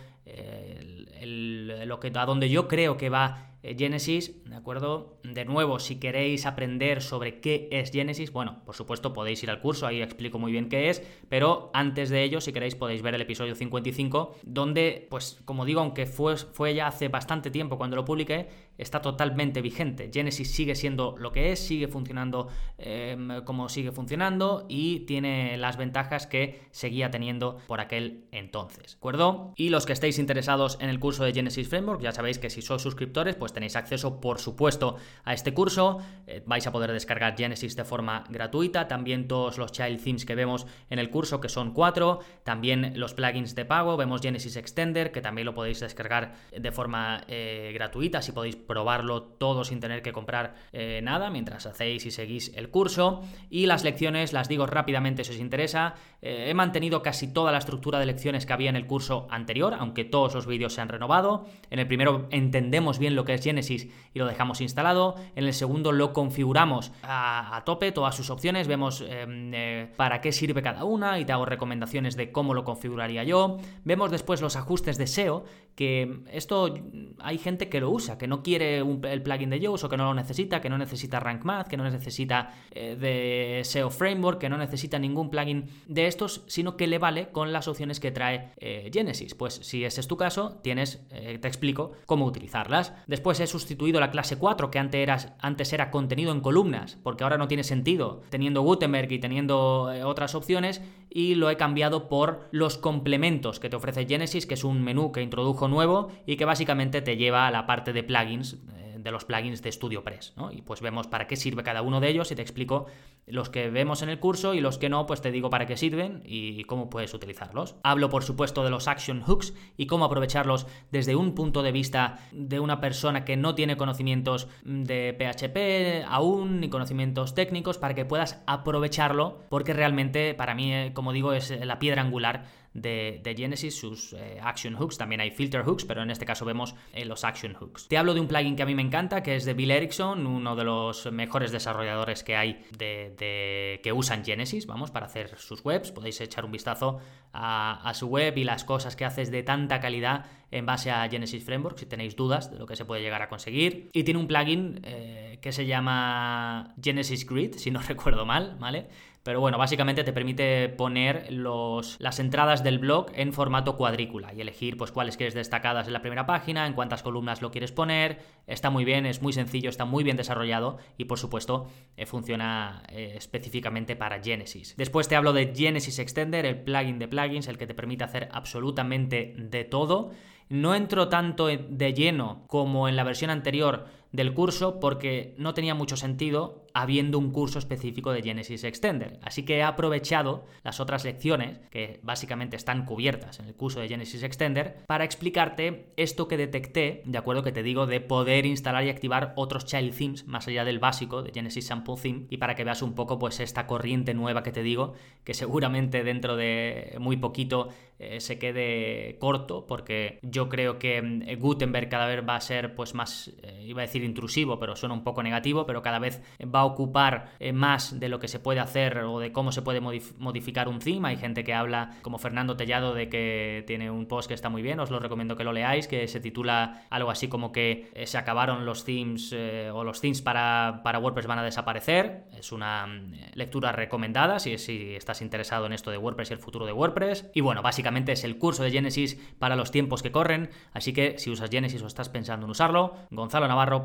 lo 1.23 1.99
que, 1.99 2.11
a 2.13 2.25
donde 2.25 2.49
yo 2.49 2.67
creo 2.67 2.97
que 2.97 3.09
va 3.09 3.47
eh, 3.63 3.75
Genesis, 3.77 4.43
¿de 4.45 4.55
acuerdo? 4.55 5.19
De 5.23 5.43
nuevo, 5.43 5.79
si 5.79 5.99
queréis 5.99 6.45
aprender 6.45 7.01
sobre 7.01 7.39
qué 7.41 7.67
es 7.71 7.91
Genesis, 7.91 8.31
bueno, 8.31 8.61
por 8.65 8.75
supuesto 8.75 9.13
podéis 9.13 9.41
ir 9.43 9.49
al 9.49 9.59
curso, 9.59 9.87
ahí 9.87 10.01
explico 10.01 10.37
muy 10.37 10.51
bien 10.51 10.69
qué 10.69 10.89
es, 10.89 11.01
pero 11.27 11.71
antes 11.73 12.09
de 12.09 12.23
ello, 12.23 12.39
si 12.39 12.53
queréis, 12.53 12.75
podéis 12.75 13.01
ver 13.01 13.15
el 13.15 13.21
episodio 13.21 13.55
55, 13.55 14.35
donde, 14.43 15.07
pues, 15.09 15.41
como 15.43 15.65
digo, 15.65 15.81
aunque 15.81 16.05
fue, 16.05 16.37
fue 16.37 16.75
ya 16.75 16.87
hace 16.87 17.07
bastante 17.07 17.49
tiempo 17.49 17.77
cuando 17.77 17.95
lo 17.95 18.05
publiqué, 18.05 18.47
está 18.77 19.01
totalmente 19.01 19.61
vigente. 19.61 20.09
Genesis 20.13 20.51
sigue 20.51 20.75
siendo 20.75 21.15
lo 21.17 21.31
que 21.31 21.51
es, 21.51 21.59
sigue 21.59 21.87
funcionando 21.87 22.47
em, 22.77 23.43
como 23.43 23.69
sigue 23.69 23.91
funcionando 23.91 24.65
y 24.69 25.01
tiene 25.01 25.57
las 25.57 25.77
ventajas 25.77 26.27
que 26.27 26.61
seguía 26.71 27.11
teniendo 27.11 27.57
por 27.67 27.79
aquel 27.79 28.25
entonces, 28.31 28.93
¿de 28.93 28.97
acuerdo? 28.97 29.53
Y 29.55 29.69
los 29.69 29.85
que 29.85 29.93
estéis 29.93 30.19
interesados 30.19 30.77
en 30.81 30.89
el 30.89 30.99
curso 30.99 31.23
de 31.23 31.33
Genesis 31.33 31.67
Framework, 31.67 32.01
ya 32.01 32.11
sabéis 32.11 32.39
que 32.39 32.49
si 32.49 32.61
sois 32.61 32.81
suscriptores, 32.81 33.35
pues 33.35 33.53
tenéis 33.53 33.75
acceso, 33.75 34.19
por 34.19 34.39
supuesto, 34.39 34.97
a 35.23 35.33
este 35.33 35.53
curso. 35.53 35.99
Eh, 36.27 36.43
vais 36.45 36.65
a 36.67 36.71
poder 36.71 36.91
descargar 36.91 37.35
Genesis 37.37 37.75
de 37.75 37.83
forma 37.83 38.23
gratuita. 38.29 38.87
También 38.87 39.27
todos 39.27 39.57
los 39.57 39.71
child 39.71 40.03
themes 40.03 40.25
que 40.25 40.35
vemos 40.35 40.67
en 40.89 40.99
el 40.99 41.09
curso, 41.09 41.39
que 41.39 41.49
son 41.49 41.73
cuatro. 41.73 42.19
También 42.43 42.93
los 42.95 43.13
plugins 43.13 43.55
de 43.55 43.65
pago. 43.65 43.97
Vemos 43.97 44.21
Genesis 44.21 44.55
Extender, 44.55 45.11
que 45.11 45.21
también 45.21 45.45
lo 45.45 45.53
podéis 45.53 45.79
descargar 45.79 46.33
de 46.51 46.71
forma 46.71 47.23
eh, 47.27 47.71
gratuita. 47.73 48.21
Si 48.21 48.31
podéis 48.31 48.55
probarlo 48.67 49.23
todo 49.23 49.63
sin 49.63 49.79
tener 49.79 50.01
que 50.01 50.13
comprar 50.13 50.55
eh, 50.73 51.01
nada 51.03 51.29
mientras 51.29 51.65
hacéis 51.65 52.05
y 52.05 52.11
seguís 52.11 52.51
el 52.55 52.69
curso. 52.69 53.21
Y 53.49 53.65
las 53.65 53.83
lecciones, 53.83 54.33
las 54.33 54.47
digo 54.47 54.65
rápidamente 54.65 55.23
si 55.23 55.31
os 55.31 55.39
interesa. 55.39 55.95
he 56.21 56.53
mantenido 56.53 57.01
casi 57.01 57.31
toda 57.31 57.51
la 57.51 57.57
estructura 57.57 57.99
de 57.99 58.05
lecciones 58.05 58.45
que 58.45 58.53
había 58.53 58.69
en 58.69 58.75
el 58.75 58.87
curso 58.87 59.27
anterior, 59.29 59.75
aunque 59.79 60.03
todos 60.03 60.35
los 60.35 60.45
vídeos 60.45 60.73
se 60.73 60.81
han 60.81 60.89
renovado. 60.89 61.45
En 61.69 61.79
el 61.79 61.87
primero 61.87 62.27
entendemos 62.31 62.99
bien 62.99 63.15
lo 63.15 63.25
que 63.25 63.33
es 63.33 63.43
Genesis 63.43 63.87
y 64.13 64.19
lo 64.19 64.25
dejamos 64.25 64.61
instalado. 64.61 65.15
En 65.35 65.45
el 65.45 65.53
segundo 65.53 65.91
lo 65.91 66.13
configuramos 66.13 66.91
a, 67.03 67.61
tope, 67.65 67.91
todas 67.91 68.15
sus 68.15 68.29
opciones, 68.29 68.67
vemos 68.67 69.01
em, 69.01 69.53
eh, 69.53 69.91
para 69.95 70.21
qué 70.21 70.31
sirve 70.31 70.61
cada 70.61 70.83
una 70.83 71.19
y 71.19 71.25
te 71.25 71.31
hago 71.31 71.45
recomendaciones 71.45 72.15
de 72.15 72.31
cómo 72.31 72.53
lo 72.53 72.63
configuraría 72.63 73.23
yo. 73.23 73.57
Vemos 73.83 74.11
después 74.11 74.41
los 74.41 74.55
ajustes 74.55 74.97
de 74.97 75.07
SEO, 75.07 75.45
que 75.75 76.21
esto 76.31 76.73
hay 77.19 77.37
gente 77.37 77.69
que 77.69 77.79
lo 77.79 77.89
usa, 77.89 78.17
que 78.17 78.27
no 78.27 78.43
quiere 78.43 78.56
el 78.61 79.21
plugin 79.21 79.49
de 79.49 79.59
Yoast 79.59 79.83
o 79.83 79.89
que 79.89 79.97
no 79.97 80.05
lo 80.05 80.13
necesita, 80.13 80.61
que 80.61 80.69
no 80.69 80.77
necesita 80.77 81.19
Rank 81.19 81.43
Math, 81.43 81.67
que 81.67 81.77
no 81.77 81.83
necesita 81.83 82.53
eh, 82.71 82.95
de 82.95 83.63
SEO 83.63 83.89
Framework, 83.89 84.39
que 84.39 84.49
no 84.49 84.57
necesita 84.57 84.99
ningún 84.99 85.29
plugin 85.29 85.65
de 85.87 86.07
estos, 86.07 86.43
sino 86.47 86.77
que 86.77 86.87
le 86.87 86.99
vale 86.99 87.29
con 87.29 87.51
las 87.53 87.67
opciones 87.67 87.99
que 87.99 88.11
trae 88.11 88.53
eh, 88.57 88.89
Genesis. 88.93 89.35
Pues 89.35 89.55
si 89.55 89.83
ese 89.83 90.01
es 90.01 90.07
tu 90.07 90.17
caso, 90.17 90.59
tienes, 90.61 91.05
te 91.09 91.47
explico 91.47 91.93
cómo 92.05 92.25
utilizarlas. 92.25 92.93
Después 93.07 93.39
he 93.39 93.47
sustituido 93.47 93.99
la 93.99 94.11
clase 94.11 94.37
4, 94.37 94.71
que 94.71 94.79
antes 94.79 95.01
era, 95.01 95.35
antes 95.39 95.73
era 95.73 95.91
contenido 95.91 96.31
en 96.31 96.41
columnas, 96.41 96.97
porque 97.03 97.23
ahora 97.23 97.37
no 97.37 97.47
tiene 97.47 97.63
sentido, 97.63 98.21
teniendo 98.29 98.61
Gutenberg 98.61 99.11
y 99.11 99.19
teniendo 99.19 99.91
eh, 99.93 100.03
otras 100.03 100.35
opciones, 100.35 100.81
y 101.09 101.35
lo 101.35 101.49
he 101.49 101.57
cambiado 101.57 102.09
por 102.09 102.47
los 102.51 102.77
complementos 102.77 103.59
que 103.59 103.69
te 103.69 103.75
ofrece 103.75 104.05
Genesis, 104.05 104.45
que 104.45 104.53
es 104.53 104.63
un 104.63 104.83
menú 104.83 105.11
que 105.11 105.21
introdujo 105.21 105.67
nuevo 105.67 106.09
y 106.25 106.35
que 106.35 106.45
básicamente 106.45 107.01
te 107.01 107.17
lleva 107.17 107.47
a 107.47 107.51
la 107.51 107.65
parte 107.65 107.93
de 107.93 108.03
plugins 108.03 108.46
de 108.53 109.11
los 109.11 109.25
plugins 109.25 109.61
de 109.61 109.71
StudioPress, 109.71 110.33
¿no? 110.35 110.51
Y 110.51 110.61
pues 110.61 110.81
vemos 110.81 111.07
para 111.07 111.27
qué 111.27 111.35
sirve 111.35 111.63
cada 111.63 111.81
uno 111.81 111.99
de 111.99 112.09
ellos 112.09 112.31
y 112.31 112.35
te 112.35 112.41
explico 112.41 112.87
los 113.25 113.49
que 113.49 113.69
vemos 113.69 114.01
en 114.01 114.09
el 114.09 114.19
curso 114.19 114.53
y 114.53 114.61
los 114.61 114.77
que 114.77 114.89
no, 114.89 115.05
pues 115.05 115.21
te 115.21 115.31
digo 115.31 115.49
para 115.49 115.65
qué 115.65 115.75
sirven 115.75 116.23
y 116.25 116.63
cómo 116.63 116.89
puedes 116.89 117.13
utilizarlos. 117.13 117.75
Hablo, 117.83 118.09
por 118.09 118.23
supuesto, 118.23 118.63
de 118.63 118.69
los 118.69 118.87
action 118.87 119.21
hooks 119.21 119.53
y 119.75 119.85
cómo 119.85 120.05
aprovecharlos 120.05 120.67
desde 120.91 121.15
un 121.15 121.35
punto 121.35 121.61
de 121.61 121.71
vista 121.71 122.19
de 122.31 122.59
una 122.59 122.79
persona 122.79 123.25
que 123.25 123.35
no 123.35 123.53
tiene 123.53 123.75
conocimientos 123.77 124.47
de 124.63 125.15
PHP 125.17 126.05
aún 126.07 126.61
ni 126.61 126.69
conocimientos 126.69 127.33
técnicos 127.35 127.77
para 127.77 127.95
que 127.95 128.05
puedas 128.05 128.41
aprovecharlo 128.47 129.39
porque 129.49 129.73
realmente 129.73 130.33
para 130.33 130.55
mí, 130.55 130.73
eh, 130.73 130.91
como 130.93 131.11
digo, 131.11 131.33
es 131.33 131.51
la 131.51 131.79
piedra 131.79 132.01
angular 132.01 132.45
de, 132.77 133.35
Genesis, 133.35 133.77
sus 133.77 134.13
eh, 134.13 134.39
action 134.41 134.75
hooks. 134.75 134.97
También 134.97 135.21
hay 135.21 135.31
filter 135.31 135.63
hooks, 135.63 135.85
pero 135.85 136.03
en 136.03 136.11
este 136.11 136.25
caso 136.25 136.45
vemos 136.45 136.75
eh, 136.93 137.05
los 137.05 137.23
action 137.23 137.53
hooks. 137.53 137.87
Te 137.87 137.97
hablo 137.97 138.13
de 138.13 138.19
un 138.19 138.27
plugin 138.27 138.55
que 138.55 138.63
a 138.63 138.65
mí 138.65 138.75
me 138.75 138.81
encanta, 138.81 139.23
que 139.23 139.35
es 139.35 139.45
de 139.45 139.53
Bill 139.53 139.71
Erickson, 139.71 140.25
uno 140.27 140.55
de 140.55 140.63
los 140.63 141.11
mejores 141.11 141.51
desarrolladores 141.51 142.23
que 142.23 142.35
hay 142.35 142.63
de, 142.77 143.79
que 143.83 143.91
usan 143.91 144.23
Genesis, 144.23 144.67
vamos, 144.67 144.91
para 144.91 145.07
hacer 145.07 145.37
sus 145.37 145.63
webs. 145.65 145.91
Podéis 145.91 146.21
echar 146.21 146.45
un 146.45 146.51
vistazo 146.51 146.99
a, 147.33 147.91
su 147.93 148.07
web 148.07 148.37
y 148.37 148.43
las 148.43 148.63
cosas 148.63 148.95
que 148.95 149.05
haces 149.05 149.31
de 149.31 149.43
tanta 149.43 149.79
calidad 149.79 150.25
en 150.51 150.65
base 150.65 150.91
a 150.91 151.07
Genesis 151.09 151.43
Framework, 151.43 151.77
si 151.77 151.85
tenéis 151.85 152.15
dudas 152.15 152.51
de 152.51 152.57
lo 152.57 152.65
que 152.65 152.75
se 152.75 152.85
puede 152.85 153.01
llegar 153.01 153.21
a 153.21 153.29
conseguir. 153.29 153.89
Y 153.93 154.03
tiene 154.03 154.19
un 154.19 154.27
plugin 154.27 154.79
eh, 154.83 155.39
que 155.41 155.51
se 155.51 155.65
llama 155.65 156.73
Genesis 156.81 157.25
Grid, 157.25 157.55
si 157.55 157.71
no 157.71 157.81
recuerdo 157.87 158.25
mal, 158.25 158.55
¿vale? 158.59 158.87
Pero 159.27 159.41
bueno, 159.41 159.57
básicamente 159.57 160.05
te 160.05 160.13
permite 160.13 160.69
poner 160.69 161.33
los, 161.33 161.99
las 161.99 162.17
entradas 162.21 162.63
del 162.63 162.79
blog 162.79 163.07
en 163.13 163.33
formato 163.33 163.75
cuadrícula 163.75 164.33
y 164.33 164.39
elegir 164.39 164.77
pues 164.77 164.93
cuáles 164.93 165.17
quieres 165.17 165.33
destacadas 165.33 165.85
en 165.85 165.91
la 165.91 165.99
primera 165.99 166.25
página, 166.25 166.65
en 166.65 166.71
cuántas 166.71 167.03
columnas 167.03 167.41
lo 167.41 167.51
quieres 167.51 167.73
poner. 167.73 168.19
Está 168.47 168.69
muy 168.69 168.85
bien, 168.85 169.05
es 169.05 169.21
muy 169.21 169.33
sencillo, 169.33 169.69
está 169.69 169.83
muy 169.83 170.05
bien 170.05 170.15
desarrollado 170.15 170.77
y 170.97 171.03
por 171.03 171.19
supuesto 171.19 171.67
eh, 171.97 172.05
funciona 172.05 172.83
eh, 172.87 173.15
específicamente 173.17 173.97
para 173.97 174.23
Genesis. 174.23 174.75
Después 174.77 175.09
te 175.09 175.17
hablo 175.17 175.33
de 175.33 175.53
Genesis 175.53 175.99
Extender, 175.99 176.45
el 176.45 176.61
plugin 176.61 176.97
de 176.97 177.09
plugins, 177.09 177.49
el 177.49 177.57
que 177.57 177.67
te 177.67 177.73
permite 177.73 178.05
hacer 178.05 178.29
absolutamente 178.31 179.33
de 179.37 179.65
todo. 179.65 180.11
No 180.47 180.73
entro 180.73 181.09
tanto 181.09 181.47
de 181.47 181.93
lleno 181.93 182.45
como 182.47 182.87
en 182.87 182.95
la 182.95 183.03
versión 183.03 183.29
anterior 183.29 183.87
del 184.17 184.33
curso 184.33 184.79
porque 184.79 185.35
no 185.37 185.53
tenía 185.53 185.75
mucho 185.75 185.95
sentido 185.95 186.65
habiendo 186.73 187.19
un 187.19 187.31
curso 187.31 187.59
específico 187.59 188.11
de 188.11 188.23
Genesis 188.23 188.63
Extender. 188.63 189.19
Así 189.21 189.43
que 189.43 189.57
he 189.57 189.63
aprovechado 189.63 190.45
las 190.63 190.79
otras 190.79 191.05
lecciones, 191.05 191.59
que 191.69 191.99
básicamente 192.01 192.55
están 192.55 192.85
cubiertas 192.85 193.39
en 193.39 193.45
el 193.45 193.55
curso 193.55 193.79
de 193.79 193.87
Genesis 193.87 194.23
Extender, 194.23 194.77
para 194.87 195.03
explicarte 195.03 195.91
esto 195.97 196.27
que 196.27 196.37
detecté, 196.37 197.03
de 197.05 197.17
acuerdo 197.17 197.43
que 197.43 197.51
te 197.51 197.63
digo, 197.63 197.85
de 197.85 198.01
poder 198.01 198.47
instalar 198.47 198.85
y 198.85 198.89
activar 198.89 199.33
otros 199.35 199.65
child 199.65 199.95
themes 199.95 200.27
más 200.27 200.47
allá 200.47 200.65
del 200.65 200.79
básico 200.79 201.21
de 201.21 201.31
Genesis 201.31 201.67
Sample 201.67 201.95
Theme, 202.01 202.25
y 202.29 202.37
para 202.37 202.55
que 202.55 202.63
veas 202.63 202.81
un 202.81 202.95
poco 202.95 203.19
pues 203.19 203.39
esta 203.39 203.67
corriente 203.67 204.15
nueva 204.15 204.41
que 204.41 204.51
te 204.51 204.63
digo, 204.63 204.93
que 205.23 205.35
seguramente 205.35 206.03
dentro 206.03 206.35
de 206.35 206.95
muy 206.99 207.17
poquito 207.17 207.69
eh, 207.99 208.19
se 208.19 208.37
quede 208.37 209.17
corto, 209.19 209.65
porque 209.65 210.19
yo 210.21 210.49
creo 210.49 210.77
que 210.77 211.01
mm, 211.01 211.39
Gutenberg 211.39 211.89
cada 211.89 212.05
vez 212.05 212.23
va 212.27 212.35
a 212.35 212.41
ser 212.41 212.75
pues 212.75 212.93
más, 212.93 213.31
eh, 213.41 213.63
iba 213.65 213.81
a 213.81 213.85
decir 213.85 214.03
intrusivo, 214.07 214.59
pero 214.59 214.75
suena 214.75 214.95
un 214.95 215.03
poco 215.03 215.21
negativo, 215.21 215.65
pero 215.65 215.81
cada 215.81 215.99
vez 215.99 216.21
va 216.43 216.61
a 216.61 216.65
ocupar 216.65 217.31
eh, 217.39 217.53
más 217.53 217.99
de 217.99 218.09
lo 218.09 218.19
que 218.19 218.27
se 218.27 218.39
puede 218.39 218.59
hacer 218.59 218.99
o 218.99 219.19
de 219.19 219.31
cómo 219.31 219.51
se 219.51 219.61
puede 219.61 219.81
modificar 219.81 220.67
un 220.67 220.79
theme. 220.79 221.09
Hay 221.09 221.17
gente 221.17 221.43
que 221.43 221.53
habla, 221.53 221.97
como 222.01 222.17
Fernando 222.17 222.57
Tellado, 222.57 222.93
de 222.93 223.09
que 223.09 223.63
tiene 223.67 223.91
un 223.91 224.07
post 224.07 224.27
que 224.27 224.33
está 224.33 224.49
muy 224.49 224.61
bien, 224.61 224.79
os 224.79 224.89
lo 224.89 224.99
recomiendo 224.99 225.35
que 225.35 225.43
lo 225.43 225.53
leáis, 225.53 225.87
que 225.87 226.07
se 226.07 226.19
titula 226.19 226.85
algo 226.89 227.11
así 227.11 227.27
como 227.27 227.51
que 227.51 227.91
se 228.05 228.17
acabaron 228.17 228.65
los 228.65 228.83
themes 228.83 229.33
o 229.73 229.83
los 229.83 230.01
themes 230.01 230.21
para, 230.21 230.81
para 230.83 230.99
WordPress 230.99 231.27
van 231.27 231.39
a 231.39 231.43
desaparecer. 231.43 232.25
Es 232.37 232.51
una 232.51 232.87
mm, 232.87 233.13
lectura 233.33 233.71
recomendada 233.71 234.39
si, 234.39 234.57
si 234.57 234.95
estás 234.95 235.21
interesado 235.21 235.65
en 235.65 235.73
esto 235.73 235.91
de 235.91 235.97
WordPress 235.97 236.31
y 236.31 236.33
el 236.33 236.39
futuro 236.39 236.65
de 236.65 236.73
WordPress. 236.73 237.29
Y 237.33 237.41
bueno, 237.41 237.61
básicamente 237.61 238.11
es 238.11 238.23
el 238.23 238.37
curso 238.37 238.63
de 238.63 238.71
Genesis 238.71 239.19
para 239.39 239.55
los 239.55 239.71
tiempos 239.71 240.01
que 240.03 240.11
corren, 240.11 240.49
así 240.73 240.93
que 240.93 241.17
si 241.17 241.29
usas 241.29 241.49
Genesis 241.49 241.81
o 241.81 241.87
estás 241.87 242.09
pensando 242.09 242.45
en 242.45 242.51
usarlo, 242.51 242.95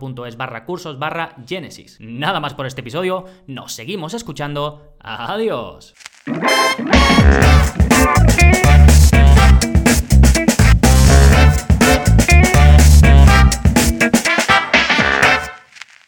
gonzalonavarro.es 0.02 0.36
barra 0.36 0.64
cursos 0.64 0.98
barra 0.98 1.36
Genesis. 1.46 1.98
Nada 2.00 2.40
más 2.40 2.54
por 2.54 2.66
este 2.66 2.80
episodio, 2.80 3.24
nos 3.46 3.72
seguimos 3.72 4.14
escuchando, 4.14 4.96
adiós. 5.00 5.94